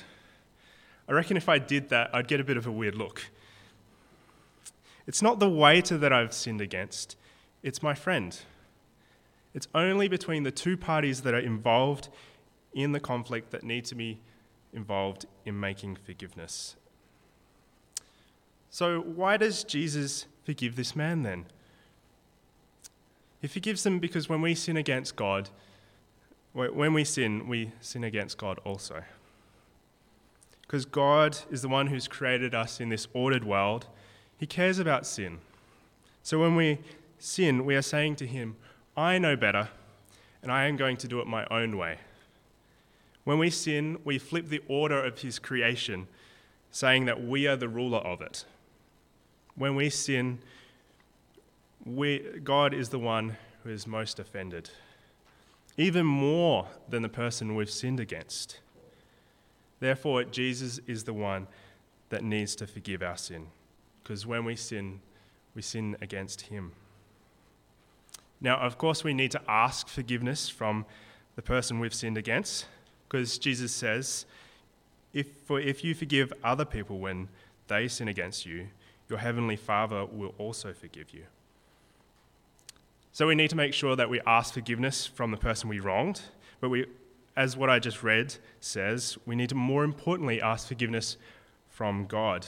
I 1.08 1.14
reckon 1.14 1.36
if 1.36 1.50
I 1.50 1.58
did 1.58 1.90
that, 1.90 2.12
I'd 2.14 2.28
get 2.28 2.40
a 2.40 2.44
bit 2.44 2.56
of 2.56 2.68
a 2.68 2.72
weird 2.72 2.94
look. 2.94 3.24
It's 5.08 5.24
not 5.24 5.40
the 5.40 5.50
waiter 5.50 5.98
that 5.98 6.14
I've 6.14 6.32
sinned 6.32 6.62
against, 6.62 7.18
it's 7.64 7.82
my 7.82 7.96
friend. 7.96 8.40
It's 9.56 9.68
only 9.74 10.08
between 10.08 10.44
the 10.44 10.52
two 10.52 10.78
parties 10.78 11.22
that 11.22 11.34
are 11.34 11.40
involved 11.40 12.10
in 12.74 12.92
the 12.92 13.00
conflict 13.00 13.50
that 13.50 13.64
need 13.64 13.86
to 13.86 13.96
be 13.96 14.20
involved 14.72 15.26
in 15.44 15.60
making 15.60 15.96
forgiveness. 15.96 16.76
So, 18.70 19.02
why 19.02 19.38
does 19.38 19.64
Jesus 19.64 20.28
forgive 20.44 20.76
this 20.76 20.96
man 20.96 21.24
then? 21.24 21.48
He 23.42 23.48
forgives 23.48 23.82
them 23.82 23.98
because 23.98 24.30
when 24.30 24.42
we 24.42 24.54
sin 24.54 24.78
against 24.78 25.16
God, 25.16 25.50
when 26.54 26.94
we 26.94 27.04
sin, 27.04 27.48
we 27.48 27.72
sin 27.80 28.04
against 28.04 28.38
God 28.38 28.60
also. 28.66 29.04
Because 30.62 30.86
God 30.86 31.38
is 31.50 31.62
the 31.62 31.68
one 31.68 31.88
who's 31.88 32.08
created 32.08 32.54
us 32.54 32.80
in 32.80 32.90
this 32.90 33.08
ordered 33.14 33.44
world, 33.44 33.88
He 34.38 34.46
cares 34.46 34.78
about 34.80 35.06
sin. 35.06 35.40
So 36.22 36.40
when 36.40 36.56
we 36.56 36.80
sin, 37.18 37.66
we 37.66 37.76
are 37.76 37.82
saying 37.82 38.18
to 38.18 38.28
Him, 38.28 38.56
I 38.96 39.18
know 39.18 39.36
better, 39.36 39.70
and 40.44 40.52
I 40.52 40.66
am 40.66 40.76
going 40.76 40.98
to 40.98 41.08
do 41.08 41.20
it 41.22 41.28
my 41.28 41.46
own 41.50 41.78
way. 41.78 41.98
When 43.24 43.40
we 43.40 43.50
sin, 43.50 43.98
we 44.04 44.18
flip 44.18 44.50
the 44.50 44.62
order 44.68 45.04
of 45.04 45.20
His 45.20 45.40
creation, 45.40 46.08
saying 46.72 47.06
that 47.06 47.24
we 47.24 47.48
are 47.48 47.56
the 47.56 47.70
ruler 47.70 48.00
of 48.00 48.22
it. 48.22 48.46
When 49.56 49.76
we 49.76 49.90
sin, 49.90 50.40
we, 51.86 52.20
God 52.44 52.74
is 52.74 52.90
the 52.90 53.00
one 53.00 53.38
who 53.64 53.70
is 53.70 53.88
most 53.88 54.20
offended, 54.20 54.70
even 55.80 56.06
more 56.06 56.68
than 56.90 57.02
the 57.02 57.10
person 57.10 57.56
we've 57.56 57.72
sinned 57.72 58.02
against. 58.02 58.60
Therefore, 59.80 60.26
Jesus 60.26 60.82
is 60.88 61.06
the 61.06 61.14
one 61.14 61.48
that 62.10 62.22
needs 62.22 62.54
to 62.58 62.68
forgive 62.68 63.02
our 63.02 63.16
sin, 63.16 63.48
because 64.04 64.28
when 64.28 64.44
we 64.44 64.58
sin, 64.58 65.00
we 65.56 65.62
sin 65.62 65.96
against 66.02 66.42
Him. 66.42 66.74
Now, 68.42 68.58
of 68.58 68.78
course, 68.78 69.06
we 69.06 69.14
need 69.14 69.32
to 69.32 69.42
ask 69.48 69.88
forgiveness 69.88 70.50
from 70.50 70.86
the 71.38 71.42
person 71.42 71.80
we've 71.80 71.94
sinned 71.94 72.18
against, 72.18 72.66
because 73.08 73.38
Jesus 73.38 73.72
says, 73.72 74.26
if, 75.14 75.28
for 75.46 75.62
if 75.62 75.82
you 75.86 75.96
forgive 75.96 76.34
other 76.44 76.66
people 76.66 77.00
when 77.00 77.30
they 77.70 77.88
sin 77.88 78.10
against 78.10 78.46
you, 78.46 78.68
your 79.08 79.20
heavenly 79.20 79.56
Father 79.56 80.06
will 80.06 80.36
also 80.38 80.74
forgive 80.74 81.14
you. 81.14 81.24
So 83.20 83.28
we 83.28 83.36
need 83.36 83.50
to 83.50 83.58
make 83.58 83.74
sure 83.74 83.98
that 83.98 84.10
we 84.10 84.22
ask 84.26 84.54
forgiveness 84.54 85.06
from 85.06 85.32
the 85.32 85.36
person 85.36 85.68
we 85.68 85.82
wronged, 85.82 86.22
but 86.62 86.70
we, 86.70 86.86
as 87.36 87.58
what 87.58 87.70
I 87.70 87.78
just 87.78 88.02
read 88.02 88.36
says, 88.62 89.18
we 89.26 89.36
need 89.36 89.50
to 89.50 89.56
more 89.56 89.84
importantly 89.84 90.42
ask 90.42 90.70
forgiveness 90.70 91.18
from 91.68 92.06
God, 92.06 92.48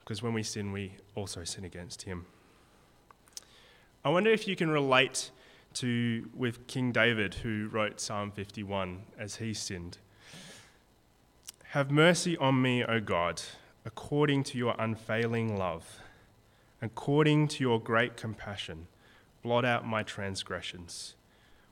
because 0.00 0.22
when 0.22 0.32
we 0.32 0.42
sin, 0.44 0.72
we 0.72 0.94
also 1.14 1.44
sin 1.44 1.62
against 1.62 2.04
Him. 2.04 2.24
I 4.02 4.08
wonder 4.08 4.30
if 4.30 4.48
you 4.48 4.56
can 4.56 4.70
relate 4.70 5.30
to 5.74 6.26
with 6.34 6.66
King 6.66 6.90
David, 6.90 7.34
who 7.34 7.68
wrote 7.70 8.00
Psalm 8.00 8.30
51 8.30 9.02
as 9.18 9.36
he 9.36 9.52
sinned. 9.52 9.98
Have 11.64 11.90
mercy 11.90 12.38
on 12.38 12.62
me, 12.62 12.82
O 12.82 12.98
God, 12.98 13.42
according 13.84 14.44
to 14.44 14.56
your 14.56 14.74
unfailing 14.78 15.58
love, 15.58 15.98
according 16.80 17.48
to 17.48 17.62
your 17.62 17.78
great 17.78 18.16
compassion. 18.16 18.86
Blot 19.42 19.64
out 19.64 19.86
my 19.86 20.02
transgressions. 20.02 21.14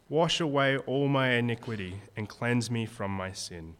Wash 0.08 0.40
away 0.40 0.76
all 0.76 1.06
my 1.06 1.30
iniquity 1.30 2.02
and 2.16 2.28
cleanse 2.28 2.70
me 2.70 2.84
from 2.84 3.12
my 3.12 3.32
sin. 3.32 3.74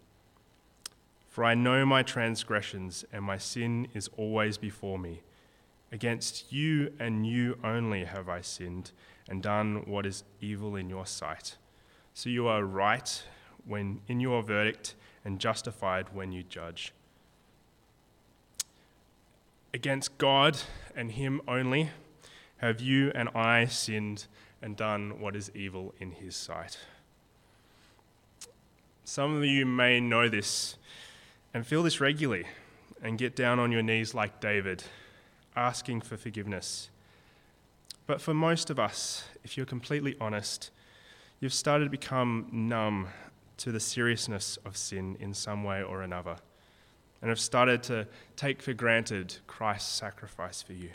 For 1.28 1.44
I 1.44 1.54
know 1.54 1.86
my 1.86 2.02
transgressions, 2.02 3.04
and 3.12 3.24
my 3.24 3.38
sin 3.38 3.88
is 3.94 4.08
always 4.16 4.58
before 4.58 4.98
me. 4.98 5.22
Against 5.92 6.52
you 6.52 6.92
and 7.00 7.26
you 7.26 7.58
only 7.64 8.04
have 8.04 8.28
I 8.28 8.40
sinned 8.42 8.92
and 9.28 9.42
done 9.42 9.84
what 9.86 10.06
is 10.06 10.24
evil 10.40 10.76
in 10.76 10.88
your 10.88 11.06
sight. 11.06 11.56
So 12.14 12.28
you 12.28 12.46
are 12.46 12.64
right 12.64 13.22
when 13.64 14.00
in 14.06 14.20
your 14.20 14.42
verdict 14.42 14.94
and 15.24 15.38
justified 15.38 16.06
when 16.12 16.32
you 16.32 16.42
judge. 16.42 16.92
Against 19.72 20.18
God 20.18 20.58
and 20.96 21.12
Him 21.12 21.40
only 21.46 21.90
have 22.60 22.80
you 22.80 23.10
and 23.14 23.30
I 23.34 23.64
sinned 23.64 24.26
and 24.60 24.76
done 24.76 25.18
what 25.18 25.34
is 25.34 25.50
evil 25.54 25.94
in 25.98 26.12
His 26.12 26.36
sight. 26.36 26.78
Some 29.02 29.34
of 29.34 29.44
you 29.44 29.64
may 29.64 29.98
know 29.98 30.28
this 30.28 30.76
and 31.54 31.66
feel 31.66 31.82
this 31.82 32.00
regularly 32.00 32.44
and 33.02 33.16
get 33.16 33.34
down 33.34 33.58
on 33.58 33.72
your 33.72 33.82
knees 33.82 34.14
like 34.14 34.40
David, 34.40 34.84
asking 35.56 36.02
for 36.02 36.18
forgiveness. 36.18 36.90
But 38.06 38.20
for 38.20 38.34
most 38.34 38.68
of 38.68 38.78
us, 38.78 39.24
if 39.42 39.56
you're 39.56 39.64
completely 39.64 40.14
honest, 40.20 40.70
you've 41.40 41.54
started 41.54 41.84
to 41.84 41.90
become 41.90 42.46
numb 42.52 43.08
to 43.56 43.72
the 43.72 43.80
seriousness 43.80 44.58
of 44.66 44.76
sin 44.76 45.16
in 45.18 45.32
some 45.32 45.64
way 45.64 45.82
or 45.82 46.02
another, 46.02 46.36
and 47.22 47.30
have 47.30 47.40
started 47.40 47.82
to 47.84 48.06
take 48.36 48.60
for 48.60 48.74
granted 48.74 49.38
Christ's 49.46 49.92
sacrifice 49.92 50.60
for 50.60 50.74
you. 50.74 50.90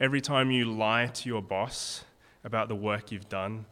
Every 0.00 0.20
time 0.20 0.50
you 0.50 0.64
lie 0.64 1.06
to 1.06 1.28
your 1.28 1.40
boss 1.40 2.02
about 2.42 2.66
the 2.66 2.74
work 2.74 3.12
you've 3.12 3.28
done, 3.28 3.66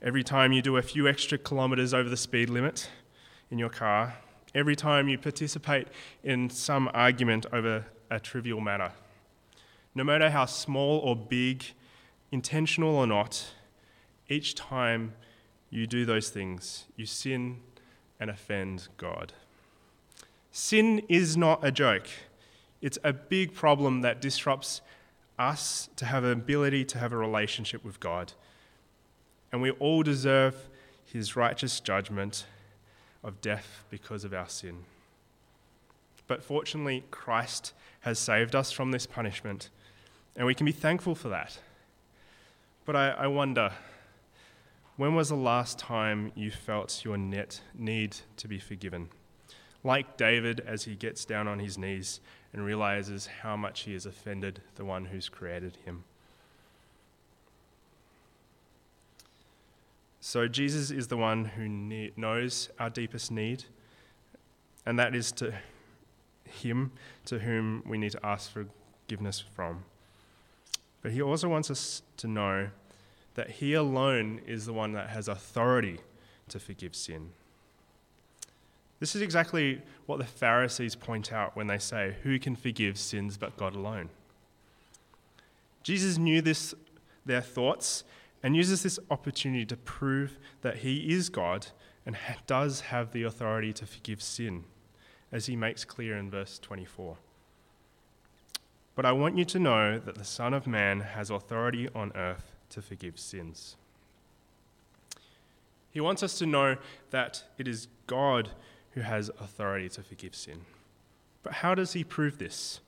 every 0.00 0.22
time 0.22 0.52
you 0.52 0.62
do 0.62 0.76
a 0.76 0.82
few 0.82 1.08
extra 1.08 1.36
kilometres 1.36 1.92
over 1.92 2.08
the 2.08 2.16
speed 2.16 2.48
limit 2.48 2.88
in 3.50 3.58
your 3.58 3.70
car, 3.70 4.14
every 4.54 4.76
time 4.76 5.08
you 5.08 5.18
participate 5.18 5.88
in 6.22 6.48
some 6.48 6.88
argument 6.94 7.46
over 7.52 7.86
a 8.08 8.20
trivial 8.20 8.60
matter, 8.60 8.92
no 9.96 10.04
matter 10.04 10.30
how 10.30 10.44
small 10.46 11.00
or 11.00 11.16
big, 11.16 11.64
intentional 12.30 12.94
or 12.94 13.08
not, 13.08 13.44
each 14.28 14.54
time 14.54 15.14
you 15.70 15.88
do 15.88 16.06
those 16.06 16.30
things, 16.30 16.84
you 16.94 17.04
sin 17.04 17.58
and 18.20 18.30
offend 18.30 18.86
God. 18.96 19.32
Sin 20.52 21.02
is 21.08 21.36
not 21.36 21.64
a 21.64 21.72
joke. 21.72 22.06
It's 22.80 22.98
a 23.02 23.12
big 23.12 23.54
problem 23.54 24.02
that 24.02 24.20
disrupts 24.20 24.80
us 25.38 25.88
to 25.96 26.04
have 26.04 26.24
an 26.24 26.32
ability 26.32 26.84
to 26.86 26.98
have 26.98 27.12
a 27.12 27.16
relationship 27.16 27.84
with 27.84 28.00
God. 28.00 28.32
And 29.52 29.62
we 29.62 29.70
all 29.72 30.02
deserve 30.02 30.68
his 31.04 31.36
righteous 31.36 31.80
judgment 31.80 32.46
of 33.22 33.40
death 33.40 33.84
because 33.90 34.24
of 34.24 34.34
our 34.34 34.48
sin. 34.48 34.84
But 36.26 36.42
fortunately, 36.42 37.04
Christ 37.10 37.72
has 38.00 38.18
saved 38.18 38.54
us 38.54 38.72
from 38.72 38.90
this 38.90 39.06
punishment, 39.06 39.70
and 40.36 40.46
we 40.46 40.54
can 40.54 40.66
be 40.66 40.72
thankful 40.72 41.14
for 41.14 41.28
that. 41.28 41.58
But 42.84 42.96
I, 42.96 43.10
I 43.10 43.26
wonder 43.26 43.72
when 44.96 45.14
was 45.14 45.28
the 45.28 45.36
last 45.36 45.78
time 45.78 46.32
you 46.34 46.50
felt 46.50 47.04
your 47.04 47.16
net 47.16 47.60
need 47.74 48.16
to 48.36 48.46
be 48.46 48.58
forgiven? 48.58 49.08
Like 49.84 50.16
David 50.16 50.60
as 50.66 50.84
he 50.84 50.96
gets 50.96 51.24
down 51.24 51.46
on 51.46 51.60
his 51.60 51.78
knees 51.78 52.20
and 52.52 52.64
realizes 52.64 53.26
how 53.42 53.56
much 53.56 53.82
he 53.82 53.92
has 53.92 54.06
offended 54.06 54.60
the 54.74 54.84
one 54.84 55.04
who's 55.04 55.28
created 55.28 55.76
him. 55.84 56.04
So, 60.26 60.48
Jesus 60.48 60.90
is 60.90 61.08
the 61.08 61.18
one 61.18 61.44
who 61.44 61.68
knows 62.16 62.70
our 62.78 62.88
deepest 62.88 63.30
need, 63.30 63.64
and 64.86 64.98
that 64.98 65.14
is 65.14 65.30
to 65.32 65.52
Him 66.46 66.92
to 67.26 67.40
whom 67.40 67.82
we 67.86 67.98
need 67.98 68.12
to 68.12 68.26
ask 68.26 68.50
forgiveness 68.50 69.44
from. 69.54 69.84
But 71.02 71.12
He 71.12 71.20
also 71.20 71.46
wants 71.50 71.70
us 71.70 72.00
to 72.16 72.26
know 72.26 72.68
that 73.34 73.50
He 73.50 73.74
alone 73.74 74.40
is 74.46 74.64
the 74.64 74.72
one 74.72 74.92
that 74.92 75.10
has 75.10 75.28
authority 75.28 76.00
to 76.48 76.58
forgive 76.58 76.96
sin. 76.96 77.32
This 79.04 79.14
is 79.14 79.20
exactly 79.20 79.82
what 80.06 80.18
the 80.18 80.24
Pharisees 80.24 80.96
point 80.96 81.30
out 81.30 81.54
when 81.54 81.66
they 81.66 81.76
say, 81.76 82.16
Who 82.22 82.38
can 82.38 82.56
forgive 82.56 82.96
sins 82.96 83.36
but 83.36 83.54
God 83.58 83.76
alone? 83.76 84.08
Jesus 85.82 86.16
knew 86.16 86.40
this, 86.40 86.74
their 87.26 87.42
thoughts, 87.42 88.04
and 88.42 88.56
uses 88.56 88.82
this 88.82 88.98
opportunity 89.10 89.66
to 89.66 89.76
prove 89.76 90.38
that 90.62 90.78
he 90.78 91.12
is 91.12 91.28
God 91.28 91.66
and 92.06 92.16
does 92.46 92.80
have 92.80 93.12
the 93.12 93.24
authority 93.24 93.74
to 93.74 93.84
forgive 93.84 94.22
sin, 94.22 94.64
as 95.30 95.44
he 95.44 95.54
makes 95.54 95.84
clear 95.84 96.16
in 96.16 96.30
verse 96.30 96.58
24. 96.58 97.18
But 98.94 99.04
I 99.04 99.12
want 99.12 99.36
you 99.36 99.44
to 99.44 99.58
know 99.58 99.98
that 99.98 100.14
the 100.14 100.24
Son 100.24 100.54
of 100.54 100.66
Man 100.66 101.00
has 101.00 101.28
authority 101.28 101.90
on 101.94 102.10
earth 102.14 102.54
to 102.70 102.80
forgive 102.80 103.18
sins. 103.18 103.76
He 105.90 106.00
wants 106.00 106.22
us 106.22 106.38
to 106.38 106.46
know 106.46 106.78
that 107.10 107.44
it 107.58 107.68
is 107.68 107.88
God 108.06 108.48
who 108.94 109.00
has 109.00 109.28
authority 109.40 109.88
to 109.88 110.02
forgive 110.02 110.34
sin. 110.34 110.60
But 111.42 111.54
how 111.54 111.74
does 111.74 111.92
he 111.92 112.04
prove 112.04 112.38
this? 112.38 112.80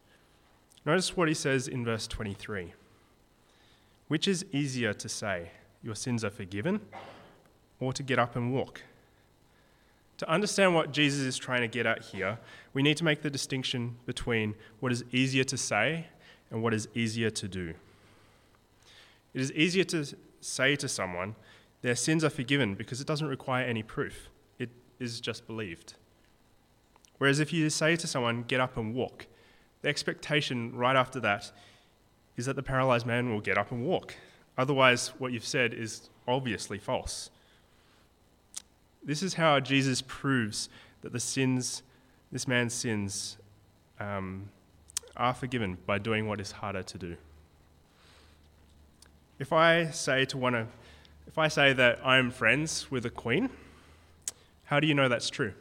Notice 0.84 1.16
what 1.16 1.28
he 1.28 1.34
says 1.34 1.66
in 1.66 1.84
verse 1.84 2.06
23. 2.06 2.72
Which 4.08 4.28
is 4.28 4.44
easier 4.52 4.92
to 4.94 5.08
say, 5.08 5.50
Your 5.82 5.96
sins 5.96 6.24
are 6.24 6.30
forgiven, 6.30 6.80
or 7.80 7.92
to 7.92 8.02
get 8.02 8.20
up 8.20 8.36
and 8.36 8.54
walk? 8.54 8.82
To 10.18 10.30
understand 10.30 10.74
what 10.74 10.92
Jesus 10.92 11.20
is 11.20 11.36
trying 11.36 11.60
to 11.60 11.68
get 11.68 11.86
at 11.86 12.02
here, 12.02 12.38
we 12.72 12.82
need 12.82 12.96
to 12.98 13.04
make 13.04 13.22
the 13.22 13.28
distinction 13.28 13.96
between 14.06 14.54
what 14.80 14.92
is 14.92 15.04
easier 15.12 15.44
to 15.44 15.58
say 15.58 16.06
and 16.50 16.62
what 16.62 16.72
is 16.72 16.88
easier 16.94 17.30
to 17.30 17.48
do. 17.48 17.74
It 19.34 19.40
is 19.40 19.52
easier 19.52 19.84
to 19.84 20.06
say 20.40 20.76
to 20.76 20.88
someone, 20.88 21.34
Their 21.82 21.96
sins 21.96 22.22
are 22.22 22.30
forgiven 22.30 22.76
because 22.76 23.00
it 23.00 23.08
doesn't 23.08 23.26
require 23.26 23.66
any 23.66 23.82
proof 23.82 24.30
is 24.98 25.20
just 25.20 25.46
believed. 25.46 25.94
Whereas 27.18 27.40
if 27.40 27.52
you 27.52 27.70
say 27.70 27.96
to 27.96 28.06
someone, 28.06 28.42
get 28.42 28.60
up 28.60 28.76
and 28.76 28.94
walk, 28.94 29.26
the 29.82 29.88
expectation 29.88 30.74
right 30.74 30.96
after 30.96 31.20
that 31.20 31.52
is 32.36 32.46
that 32.46 32.56
the 32.56 32.62
paralyzed 32.62 33.06
man 33.06 33.30
will 33.30 33.40
get 33.40 33.56
up 33.56 33.70
and 33.70 33.84
walk. 33.84 34.14
Otherwise, 34.58 35.08
what 35.18 35.32
you've 35.32 35.44
said 35.44 35.72
is 35.72 36.10
obviously 36.26 36.78
false. 36.78 37.30
This 39.02 39.22
is 39.22 39.34
how 39.34 39.60
Jesus 39.60 40.02
proves 40.02 40.68
that 41.02 41.12
the 41.12 41.20
sins, 41.20 41.82
this 42.32 42.48
man's 42.48 42.74
sins, 42.74 43.36
um, 44.00 44.50
are 45.16 45.32
forgiven 45.32 45.78
by 45.86 45.98
doing 45.98 46.26
what 46.26 46.40
is 46.40 46.52
harder 46.52 46.82
to 46.82 46.98
do. 46.98 47.16
If 49.38 49.52
I 49.52 49.90
say 49.90 50.24
to 50.26 50.38
one 50.38 50.54
of, 50.54 50.68
if 51.26 51.38
I 51.38 51.48
say 51.48 51.72
that 51.74 52.00
I'm 52.04 52.30
friends 52.30 52.90
with 52.90 53.06
a 53.06 53.10
queen, 53.10 53.50
how 54.66 54.80
do 54.80 54.86
you 54.86 54.94
know 54.94 55.08
that's 55.08 55.30
true? 55.30 55.54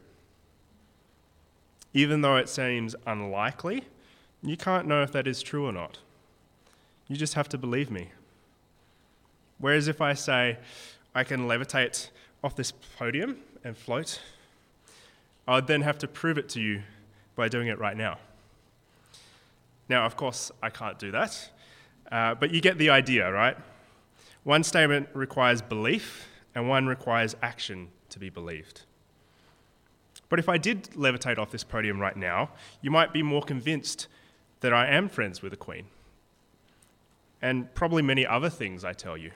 Even 1.93 2.21
though 2.21 2.35
it 2.35 2.49
seems 2.49 2.95
unlikely, 3.07 3.83
you 4.43 4.57
can't 4.57 4.87
know 4.87 5.01
if 5.01 5.11
that 5.13 5.27
is 5.27 5.41
true 5.41 5.65
or 5.65 5.71
not. 5.71 5.99
You 7.07 7.15
just 7.15 7.35
have 7.35 7.47
to 7.49 7.57
believe 7.57 7.89
me. 7.89 8.09
Whereas 9.59 9.87
if 9.87 10.01
I 10.01 10.13
say, 10.13 10.57
I 11.13 11.23
can 11.23 11.47
levitate 11.47 12.09
off 12.43 12.55
this 12.55 12.71
podium 12.71 13.37
and 13.63 13.77
float, 13.77 14.21
I 15.47 15.55
would 15.55 15.67
then 15.67 15.81
have 15.81 15.97
to 15.99 16.07
prove 16.07 16.37
it 16.37 16.49
to 16.49 16.61
you 16.61 16.81
by 17.35 17.47
doing 17.47 17.67
it 17.67 17.79
right 17.79 17.95
now. 17.95 18.17
Now, 19.87 20.05
of 20.05 20.17
course, 20.17 20.51
I 20.63 20.69
can't 20.69 20.97
do 20.97 21.11
that, 21.11 21.49
uh, 22.11 22.35
but 22.35 22.51
you 22.51 22.59
get 22.59 22.77
the 22.77 22.89
idea, 22.89 23.31
right? 23.31 23.55
One 24.43 24.63
statement 24.63 25.09
requires 25.13 25.61
belief, 25.61 26.27
and 26.55 26.67
one 26.67 26.87
requires 26.87 27.35
action 27.41 27.89
to 28.09 28.19
be 28.19 28.29
believed. 28.29 28.81
But 30.29 30.39
if 30.39 30.49
I 30.49 30.57
did 30.57 30.89
levitate 30.91 31.38
off 31.38 31.51
this 31.51 31.63
podium 31.63 31.99
right 31.99 32.17
now, 32.17 32.49
you 32.81 32.91
might 32.91 33.13
be 33.13 33.21
more 33.21 33.41
convinced 33.41 34.07
that 34.61 34.73
I 34.73 34.88
am 34.88 35.09
friends 35.09 35.41
with 35.41 35.51
the 35.51 35.57
Queen. 35.57 35.85
And 37.41 37.73
probably 37.75 38.01
many 38.01 38.25
other 38.25 38.49
things 38.49 38.83
I 38.83 38.93
tell 38.93 39.17
you. 39.17 39.31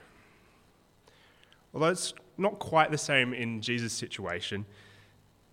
Although 1.72 1.88
it's 1.88 2.12
not 2.36 2.58
quite 2.58 2.90
the 2.90 2.98
same 2.98 3.32
in 3.32 3.60
Jesus' 3.60 3.92
situation, 3.92 4.66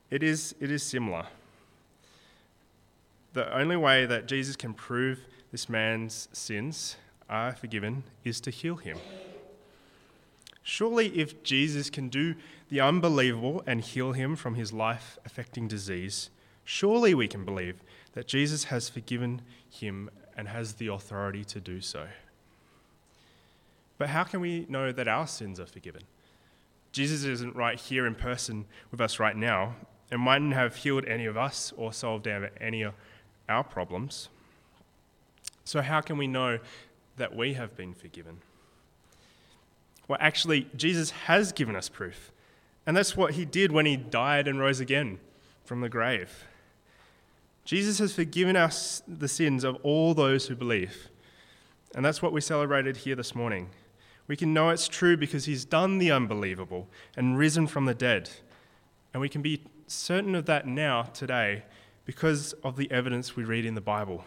it 0.10 0.24
is, 0.24 0.56
it 0.60 0.72
is 0.72 0.82
similar. 0.82 1.28
The 3.34 3.56
only 3.56 3.76
way 3.76 4.06
that 4.08 4.26
Jesus 4.26 4.56
can 4.56 4.74
prove 4.74 5.20
this 5.52 5.70
man's 5.70 6.28
sins 6.32 6.96
are 7.30 7.54
forgiven 7.54 8.04
is 8.24 8.42
to 8.42 8.50
heal 8.50 8.78
him. 8.78 8.98
Surely, 10.70 11.18
if 11.18 11.44
Jesus 11.44 11.90
can 11.90 12.10
do 12.10 12.36
the 12.68 12.82
unbelievable 12.82 13.64
and 13.66 13.80
heal 13.80 14.12
him 14.12 14.36
from 14.36 14.56
his 14.56 14.74
life 14.74 15.18
affecting 15.26 15.66
disease, 15.66 16.30
surely 16.66 17.14
we 17.14 17.26
can 17.26 17.46
believe 17.46 17.82
that 18.16 18.28
Jesus 18.28 18.66
has 18.66 18.90
forgiven 18.90 19.42
him 19.70 20.10
and 20.36 20.50
has 20.50 20.74
the 20.74 20.88
authority 20.88 21.46
to 21.46 21.62
do 21.62 21.80
so. 21.80 22.08
But 23.98 24.10
how 24.10 24.26
can 24.26 24.42
we 24.42 24.66
know 24.68 24.92
that 24.92 25.08
our 25.08 25.26
sins 25.26 25.58
are 25.58 25.66
forgiven? 25.66 26.02
Jesus 26.92 27.24
isn't 27.24 27.56
right 27.56 27.80
here 27.80 28.06
in 28.06 28.14
person 28.14 28.66
with 28.92 29.00
us 29.00 29.22
right 29.22 29.38
now 29.38 29.78
and 30.12 30.20
mightn't 30.20 30.54
have 30.54 30.76
healed 30.76 31.06
any 31.06 31.28
of 31.28 31.38
us 31.38 31.72
or 31.78 31.94
solved 31.94 32.28
any 32.60 32.82
of 32.82 32.94
our 33.48 33.64
problems. 33.64 34.28
So, 35.64 35.82
how 35.82 36.02
can 36.02 36.18
we 36.18 36.28
know 36.28 36.60
that 37.16 37.34
we 37.34 37.54
have 37.54 37.78
been 37.78 37.94
forgiven? 37.94 38.42
Well, 40.08 40.18
actually, 40.22 40.70
Jesus 40.76 41.12
has 41.12 41.52
given 41.52 41.76
us 41.76 41.90
proof, 41.90 42.32
And 42.86 42.96
that's 42.96 43.18
what 43.18 43.34
he 43.34 43.44
did 43.44 43.72
when 43.72 43.86
he 43.86 43.98
died 43.98 44.48
and 44.48 44.60
rose 44.60 44.80
again 44.80 45.20
from 45.66 45.82
the 45.82 45.90
grave. 45.90 46.46
Jesus 47.66 48.00
has 48.00 48.14
forgiven 48.14 48.56
us 48.56 49.04
the 49.06 49.28
sins 49.28 49.66
of 49.66 49.76
all 49.84 50.14
those 50.14 50.48
who 50.48 50.56
believe. 50.56 51.10
And 51.94 52.06
that's 52.06 52.22
what 52.22 52.32
we 52.32 52.40
celebrated 52.40 52.98
here 52.98 53.16
this 53.16 53.36
morning. 53.36 53.70
We 54.28 54.38
can 54.38 54.54
know 54.54 54.70
it's 54.70 54.88
true 54.88 55.18
because 55.18 55.46
he's 55.46 55.66
done 55.66 55.98
the 55.98 56.12
unbelievable 56.12 56.88
and 57.18 57.38
risen 57.38 57.68
from 57.68 57.86
the 57.86 57.94
dead. 57.94 58.30
And 59.14 59.20
we 59.20 59.28
can 59.28 59.42
be 59.42 59.64
certain 59.88 60.36
of 60.36 60.46
that 60.46 60.66
now, 60.66 61.04
today, 61.04 61.64
because 62.06 62.54
of 62.64 62.78
the 62.78 62.90
evidence 62.90 63.36
we 63.36 63.44
read 63.44 63.66
in 63.66 63.76
the 63.76 63.82
Bible. 63.82 64.24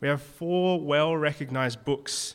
We 0.00 0.08
have 0.08 0.20
four 0.20 0.80
well 0.80 1.16
recognized 1.16 1.84
books 1.84 2.34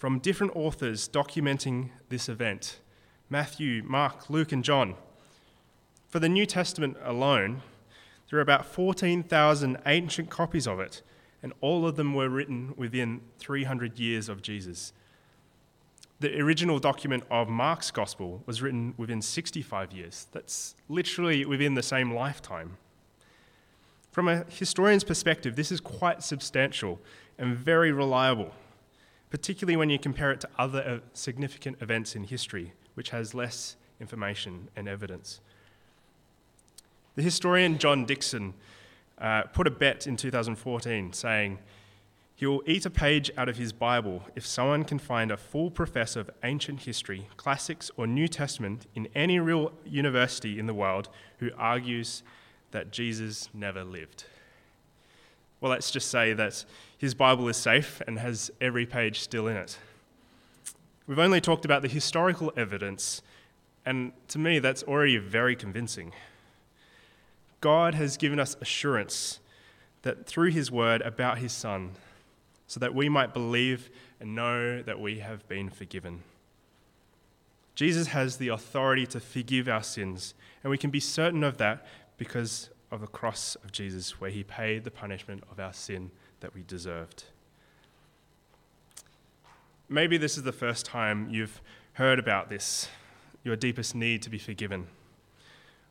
from 0.00 0.18
different 0.18 0.56
authors 0.56 1.06
documenting 1.06 1.90
this 2.08 2.26
event 2.26 2.80
Matthew, 3.28 3.82
Mark, 3.84 4.30
Luke, 4.30 4.50
and 4.50 4.64
John. 4.64 4.94
For 6.08 6.18
the 6.18 6.28
New 6.28 6.46
Testament 6.46 6.96
alone, 7.04 7.60
there 8.28 8.38
are 8.38 8.42
about 8.42 8.64
14,000 8.64 9.76
ancient 9.84 10.30
copies 10.30 10.66
of 10.66 10.80
it, 10.80 11.02
and 11.42 11.52
all 11.60 11.86
of 11.86 11.96
them 11.96 12.14
were 12.14 12.30
written 12.30 12.72
within 12.78 13.20
300 13.38 13.98
years 13.98 14.30
of 14.30 14.40
Jesus. 14.40 14.94
The 16.18 16.40
original 16.40 16.78
document 16.78 17.24
of 17.30 17.50
Mark's 17.50 17.90
Gospel 17.90 18.42
was 18.46 18.62
written 18.62 18.94
within 18.96 19.20
65 19.20 19.92
years. 19.92 20.28
That's 20.32 20.74
literally 20.88 21.44
within 21.44 21.74
the 21.74 21.82
same 21.82 22.14
lifetime. 22.14 22.78
From 24.10 24.28
a 24.28 24.44
historian's 24.48 25.04
perspective, 25.04 25.56
this 25.56 25.70
is 25.70 25.78
quite 25.78 26.22
substantial 26.22 26.98
and 27.38 27.54
very 27.54 27.92
reliable, 27.92 28.52
particularly 29.30 29.76
when 29.76 29.90
you 29.90 29.98
compare 29.98 30.32
it 30.32 30.40
to 30.40 30.48
other 30.58 30.82
uh, 30.82 30.98
significant 31.14 31.80
events 31.80 32.14
in 32.14 32.24
history, 32.24 32.72
which 32.94 33.10
has 33.10 33.34
less 33.34 33.76
information 34.00 34.68
and 34.76 34.88
evidence. 34.88 35.40
The 37.16 37.22
historian 37.22 37.78
John 37.78 38.04
Dickson 38.04 38.54
uh, 39.18 39.42
put 39.42 39.66
a 39.66 39.70
bet 39.70 40.06
in 40.06 40.16
2014 40.16 41.12
saying, 41.12 41.58
he 42.40 42.46
will 42.46 42.62
eat 42.64 42.86
a 42.86 42.90
page 42.90 43.30
out 43.36 43.50
of 43.50 43.58
his 43.58 43.70
Bible 43.70 44.22
if 44.34 44.46
someone 44.46 44.84
can 44.84 44.98
find 44.98 45.30
a 45.30 45.36
full 45.36 45.70
professor 45.70 46.20
of 46.20 46.30
ancient 46.42 46.80
history, 46.80 47.28
classics, 47.36 47.90
or 47.98 48.06
New 48.06 48.28
Testament 48.28 48.86
in 48.94 49.08
any 49.14 49.38
real 49.38 49.72
university 49.84 50.58
in 50.58 50.64
the 50.64 50.72
world 50.72 51.10
who 51.40 51.50
argues 51.58 52.22
that 52.70 52.92
Jesus 52.92 53.50
never 53.52 53.84
lived. 53.84 54.24
Well, 55.60 55.70
let's 55.70 55.90
just 55.90 56.08
say 56.08 56.32
that 56.32 56.64
his 57.00 57.14
Bible 57.14 57.48
is 57.48 57.56
safe 57.56 58.02
and 58.06 58.18
has 58.18 58.50
every 58.60 58.84
page 58.84 59.20
still 59.20 59.48
in 59.48 59.56
it. 59.56 59.78
We've 61.06 61.18
only 61.18 61.40
talked 61.40 61.64
about 61.64 61.80
the 61.80 61.88
historical 61.88 62.52
evidence, 62.58 63.22
and 63.86 64.12
to 64.28 64.38
me, 64.38 64.58
that's 64.58 64.82
already 64.82 65.16
very 65.16 65.56
convincing. 65.56 66.12
God 67.62 67.94
has 67.94 68.18
given 68.18 68.38
us 68.38 68.54
assurance 68.60 69.40
that 70.02 70.26
through 70.26 70.50
his 70.50 70.70
word 70.70 71.00
about 71.00 71.38
his 71.38 71.52
Son, 71.52 71.92
so 72.66 72.78
that 72.80 72.94
we 72.94 73.08
might 73.08 73.32
believe 73.32 73.88
and 74.20 74.34
know 74.34 74.82
that 74.82 75.00
we 75.00 75.20
have 75.20 75.48
been 75.48 75.70
forgiven. 75.70 76.22
Jesus 77.74 78.08
has 78.08 78.36
the 78.36 78.48
authority 78.48 79.06
to 79.06 79.20
forgive 79.20 79.70
our 79.70 79.82
sins, 79.82 80.34
and 80.62 80.70
we 80.70 80.76
can 80.76 80.90
be 80.90 81.00
certain 81.00 81.44
of 81.44 81.56
that 81.56 81.86
because 82.18 82.68
of 82.90 83.00
the 83.00 83.06
cross 83.06 83.56
of 83.64 83.72
Jesus, 83.72 84.20
where 84.20 84.30
he 84.30 84.44
paid 84.44 84.84
the 84.84 84.90
punishment 84.90 85.42
of 85.50 85.58
our 85.58 85.72
sin 85.72 86.10
that 86.40 86.54
we 86.54 86.62
deserved. 86.62 87.24
Maybe 89.88 90.16
this 90.16 90.36
is 90.36 90.44
the 90.44 90.52
first 90.52 90.86
time 90.86 91.28
you've 91.30 91.60
heard 91.94 92.18
about 92.18 92.48
this, 92.48 92.88
your 93.42 93.56
deepest 93.56 93.94
need 93.94 94.22
to 94.22 94.30
be 94.30 94.38
forgiven. 94.38 94.86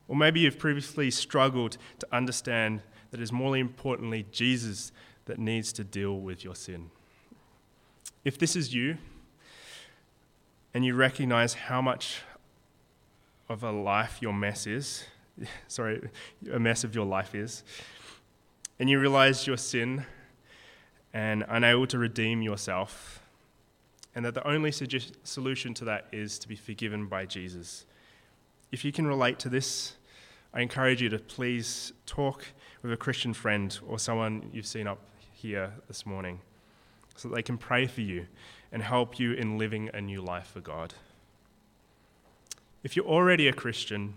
Or 0.08 0.16
maybe 0.16 0.40
you've 0.40 0.58
previously 0.58 1.12
struggled 1.12 1.78
to 2.00 2.08
understand 2.12 2.82
that 3.12 3.20
it 3.20 3.24
is 3.24 3.32
more 3.32 3.58
importantly 3.58 4.26
Jesus 4.32 4.92
that 5.26 5.38
needs 5.38 5.72
to 5.74 5.84
deal 5.84 6.20
with 6.20 6.44
your 6.44 6.56
sin. 6.56 6.90
If 8.26 8.38
this 8.38 8.56
is 8.56 8.74
you, 8.74 8.98
and 10.74 10.86
you 10.86 10.96
recognize 10.96 11.54
how 11.54 11.82
much 11.82 12.22
of 13.48 13.64
a 13.64 13.72
life 13.72 14.20
your 14.22 14.34
mess 14.34 14.68
is, 14.68 15.04
sorry, 15.68 16.10
a 16.52 16.60
mess 16.60 16.84
of 16.84 16.94
your 16.94 17.06
life 17.06 17.34
is, 17.34 17.64
and 18.80 18.90
you 18.90 19.00
realize 19.00 19.46
your 19.46 19.58
sin 19.58 20.06
and 21.14 21.44
unable 21.48 21.88
to 21.88 21.98
redeem 21.98 22.42
yourself, 22.42 23.22
and 24.14 24.26
that 24.26 24.34
the 24.34 24.48
only 24.48 24.72
solution 24.72 25.74
to 25.74 25.86
that 25.86 26.08
is 26.12 26.40
to 26.40 26.48
be 26.48 26.56
forgiven 26.56 27.08
by 27.08 27.26
Jesus. 27.26 27.86
If 28.72 28.86
you 28.86 28.92
can 28.92 29.08
relate 29.08 29.40
to 29.40 29.50
this, 29.50 29.94
I 30.54 30.62
encourage 30.62 31.02
you 31.02 31.10
to 31.10 31.20
please 31.20 31.94
talk 32.06 32.46
with 32.82 32.92
a 32.92 32.98
Christian 32.98 33.34
friend 33.34 33.78
or 33.88 34.00
someone 34.00 34.50
you've 34.54 34.66
seen 34.66 34.88
up 34.88 35.00
here 35.34 35.74
this 35.88 36.06
morning 36.06 36.42
so 37.16 37.30
that 37.30 37.36
they 37.36 37.44
can 37.44 37.58
pray 37.58 37.86
for 37.88 38.02
you 38.02 38.28
and 38.72 38.82
help 38.82 39.20
you 39.20 39.34
in 39.34 39.58
living 39.58 39.90
a 39.94 40.02
new 40.02 40.22
life 40.22 40.48
for 40.48 40.60
God. 40.60 40.94
If 42.84 42.96
you're 42.96 43.06
already 43.06 43.48
a 43.48 43.54
Christian, 43.54 44.14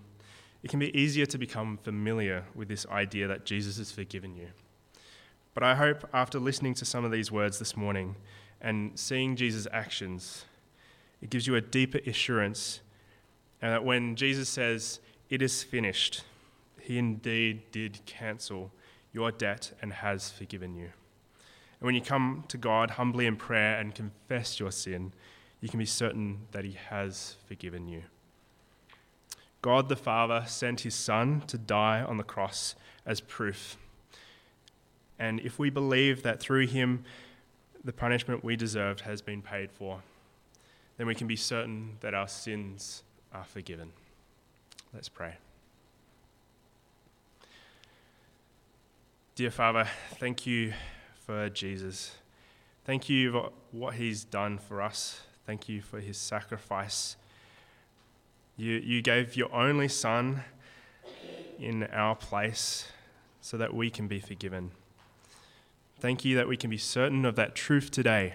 it 0.62 0.70
can 0.70 0.78
be 0.78 0.96
easier 0.96 1.26
to 1.26 1.38
become 1.38 1.78
familiar 1.78 2.44
with 2.54 2.68
this 2.68 2.86
idea 2.86 3.26
that 3.26 3.44
Jesus 3.44 3.78
has 3.78 3.90
forgiven 3.90 4.36
you. 4.36 4.48
But 5.54 5.62
I 5.62 5.74
hope 5.74 6.08
after 6.12 6.38
listening 6.38 6.74
to 6.74 6.84
some 6.84 7.04
of 7.04 7.12
these 7.12 7.30
words 7.30 7.58
this 7.58 7.76
morning 7.76 8.16
and 8.60 8.98
seeing 8.98 9.36
Jesus' 9.36 9.66
actions, 9.72 10.44
it 11.20 11.30
gives 11.30 11.46
you 11.46 11.56
a 11.56 11.60
deeper 11.60 11.98
assurance 12.06 12.80
that 13.60 13.84
when 13.84 14.16
Jesus 14.16 14.48
says, 14.48 15.00
It 15.30 15.42
is 15.42 15.62
finished, 15.62 16.24
he 16.80 16.98
indeed 16.98 17.70
did 17.70 18.00
cancel 18.06 18.72
your 19.12 19.30
debt 19.30 19.72
and 19.82 19.92
has 19.92 20.30
forgiven 20.30 20.74
you. 20.74 20.90
And 21.82 21.86
when 21.86 21.94
you 21.94 22.00
come 22.00 22.44
to 22.48 22.56
God 22.56 22.92
humbly 22.92 23.26
in 23.26 23.36
prayer 23.36 23.78
and 23.78 23.94
confess 23.94 24.58
your 24.58 24.70
sin, 24.70 25.12
you 25.60 25.68
can 25.68 25.78
be 25.78 25.86
certain 25.86 26.46
that 26.50 26.64
He 26.64 26.76
has 26.90 27.36
forgiven 27.46 27.88
you. 27.88 28.02
God 29.62 29.88
the 29.88 29.96
Father 29.96 30.44
sent 30.46 30.80
His 30.80 30.94
Son 30.94 31.42
to 31.46 31.56
die 31.56 32.02
on 32.02 32.16
the 32.16 32.24
cross 32.24 32.74
as 33.06 33.20
proof. 33.20 33.76
And 35.22 35.38
if 35.38 35.56
we 35.56 35.70
believe 35.70 36.24
that 36.24 36.40
through 36.40 36.66
Him 36.66 37.04
the 37.84 37.92
punishment 37.92 38.42
we 38.42 38.56
deserved 38.56 39.02
has 39.02 39.22
been 39.22 39.40
paid 39.40 39.70
for, 39.70 40.02
then 40.96 41.06
we 41.06 41.14
can 41.14 41.28
be 41.28 41.36
certain 41.36 41.96
that 42.00 42.12
our 42.12 42.26
sins 42.26 43.04
are 43.32 43.44
forgiven. 43.44 43.92
Let's 44.92 45.08
pray. 45.08 45.34
Dear 49.36 49.52
Father, 49.52 49.86
thank 50.18 50.44
you 50.44 50.72
for 51.24 51.48
Jesus. 51.48 52.16
Thank 52.84 53.08
you 53.08 53.30
for 53.30 53.50
what 53.70 53.94
he's 53.94 54.24
done 54.24 54.58
for 54.58 54.82
us. 54.82 55.20
Thank 55.46 55.68
you 55.68 55.82
for 55.82 56.00
his 56.00 56.18
sacrifice. 56.18 57.14
You, 58.56 58.72
you 58.72 59.00
gave 59.02 59.36
your 59.36 59.54
only 59.54 59.86
Son 59.86 60.42
in 61.60 61.84
our 61.84 62.16
place 62.16 62.88
so 63.40 63.56
that 63.56 63.72
we 63.72 63.88
can 63.88 64.08
be 64.08 64.18
forgiven. 64.18 64.72
Thank 66.02 66.24
you 66.24 66.34
that 66.34 66.48
we 66.48 66.56
can 66.56 66.68
be 66.68 66.78
certain 66.78 67.24
of 67.24 67.36
that 67.36 67.54
truth 67.54 67.92
today 67.92 68.34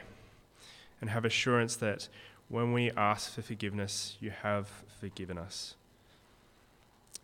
and 1.01 1.09
have 1.09 1.25
assurance 1.25 1.75
that 1.75 2.07
when 2.47 2.71
we 2.71 2.91
ask 2.91 3.33
for 3.33 3.41
forgiveness, 3.41 4.15
you 4.21 4.29
have 4.29 4.69
forgiven 5.01 5.37
us. 5.37 5.75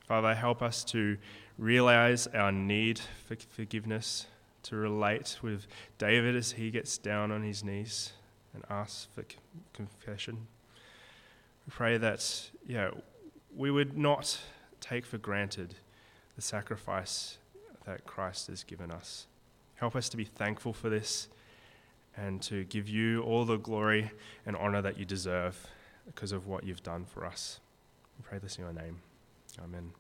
Father, 0.06 0.36
help 0.36 0.62
us 0.62 0.84
to 0.84 1.18
realize 1.58 2.28
our 2.28 2.52
need 2.52 3.00
for 3.26 3.38
forgiveness 3.38 4.26
to 4.64 4.76
relate 4.76 5.38
with 5.42 5.66
David 5.98 6.36
as 6.36 6.52
he 6.52 6.72
gets 6.72 6.98
down 6.98 7.32
on 7.32 7.42
his 7.42 7.64
knees 7.64 8.12
and 8.54 8.66
asks 8.70 9.08
for 9.16 9.24
confession. 9.72 10.48
We 11.66 11.72
pray 11.72 11.98
that 12.00 12.50
yeah, 12.68 12.90
we 13.56 13.72
would 13.72 13.98
not 13.98 14.42
take 14.82 15.06
for 15.06 15.18
granted 15.18 15.76
the 16.36 16.42
sacrifice 16.42 17.38
that 17.86 18.04
Christ 18.04 18.48
has 18.48 18.66
given 18.66 18.92
us. 18.92 19.28
Help 19.84 19.98
us 19.98 20.08
to 20.08 20.16
be 20.16 20.24
thankful 20.24 20.72
for 20.72 20.90
this 20.90 21.28
and 22.16 22.42
to 22.44 22.64
give 22.64 22.88
you 22.88 23.22
all 23.24 23.44
the 23.44 23.58
glory 23.58 24.12
and 24.46 24.56
honor 24.56 24.82
that 24.82 24.98
you 24.98 25.04
deserve 25.04 25.68
because 26.06 26.32
of 26.32 26.48
what 26.48 26.64
you've 26.64 26.82
done 26.84 27.04
for 27.04 27.26
us. 27.26 27.60
We 28.18 28.24
pray 28.24 28.38
this 28.38 28.58
in 28.58 28.64
your 28.64 28.72
name. 28.72 29.02
Amen. 29.62 29.92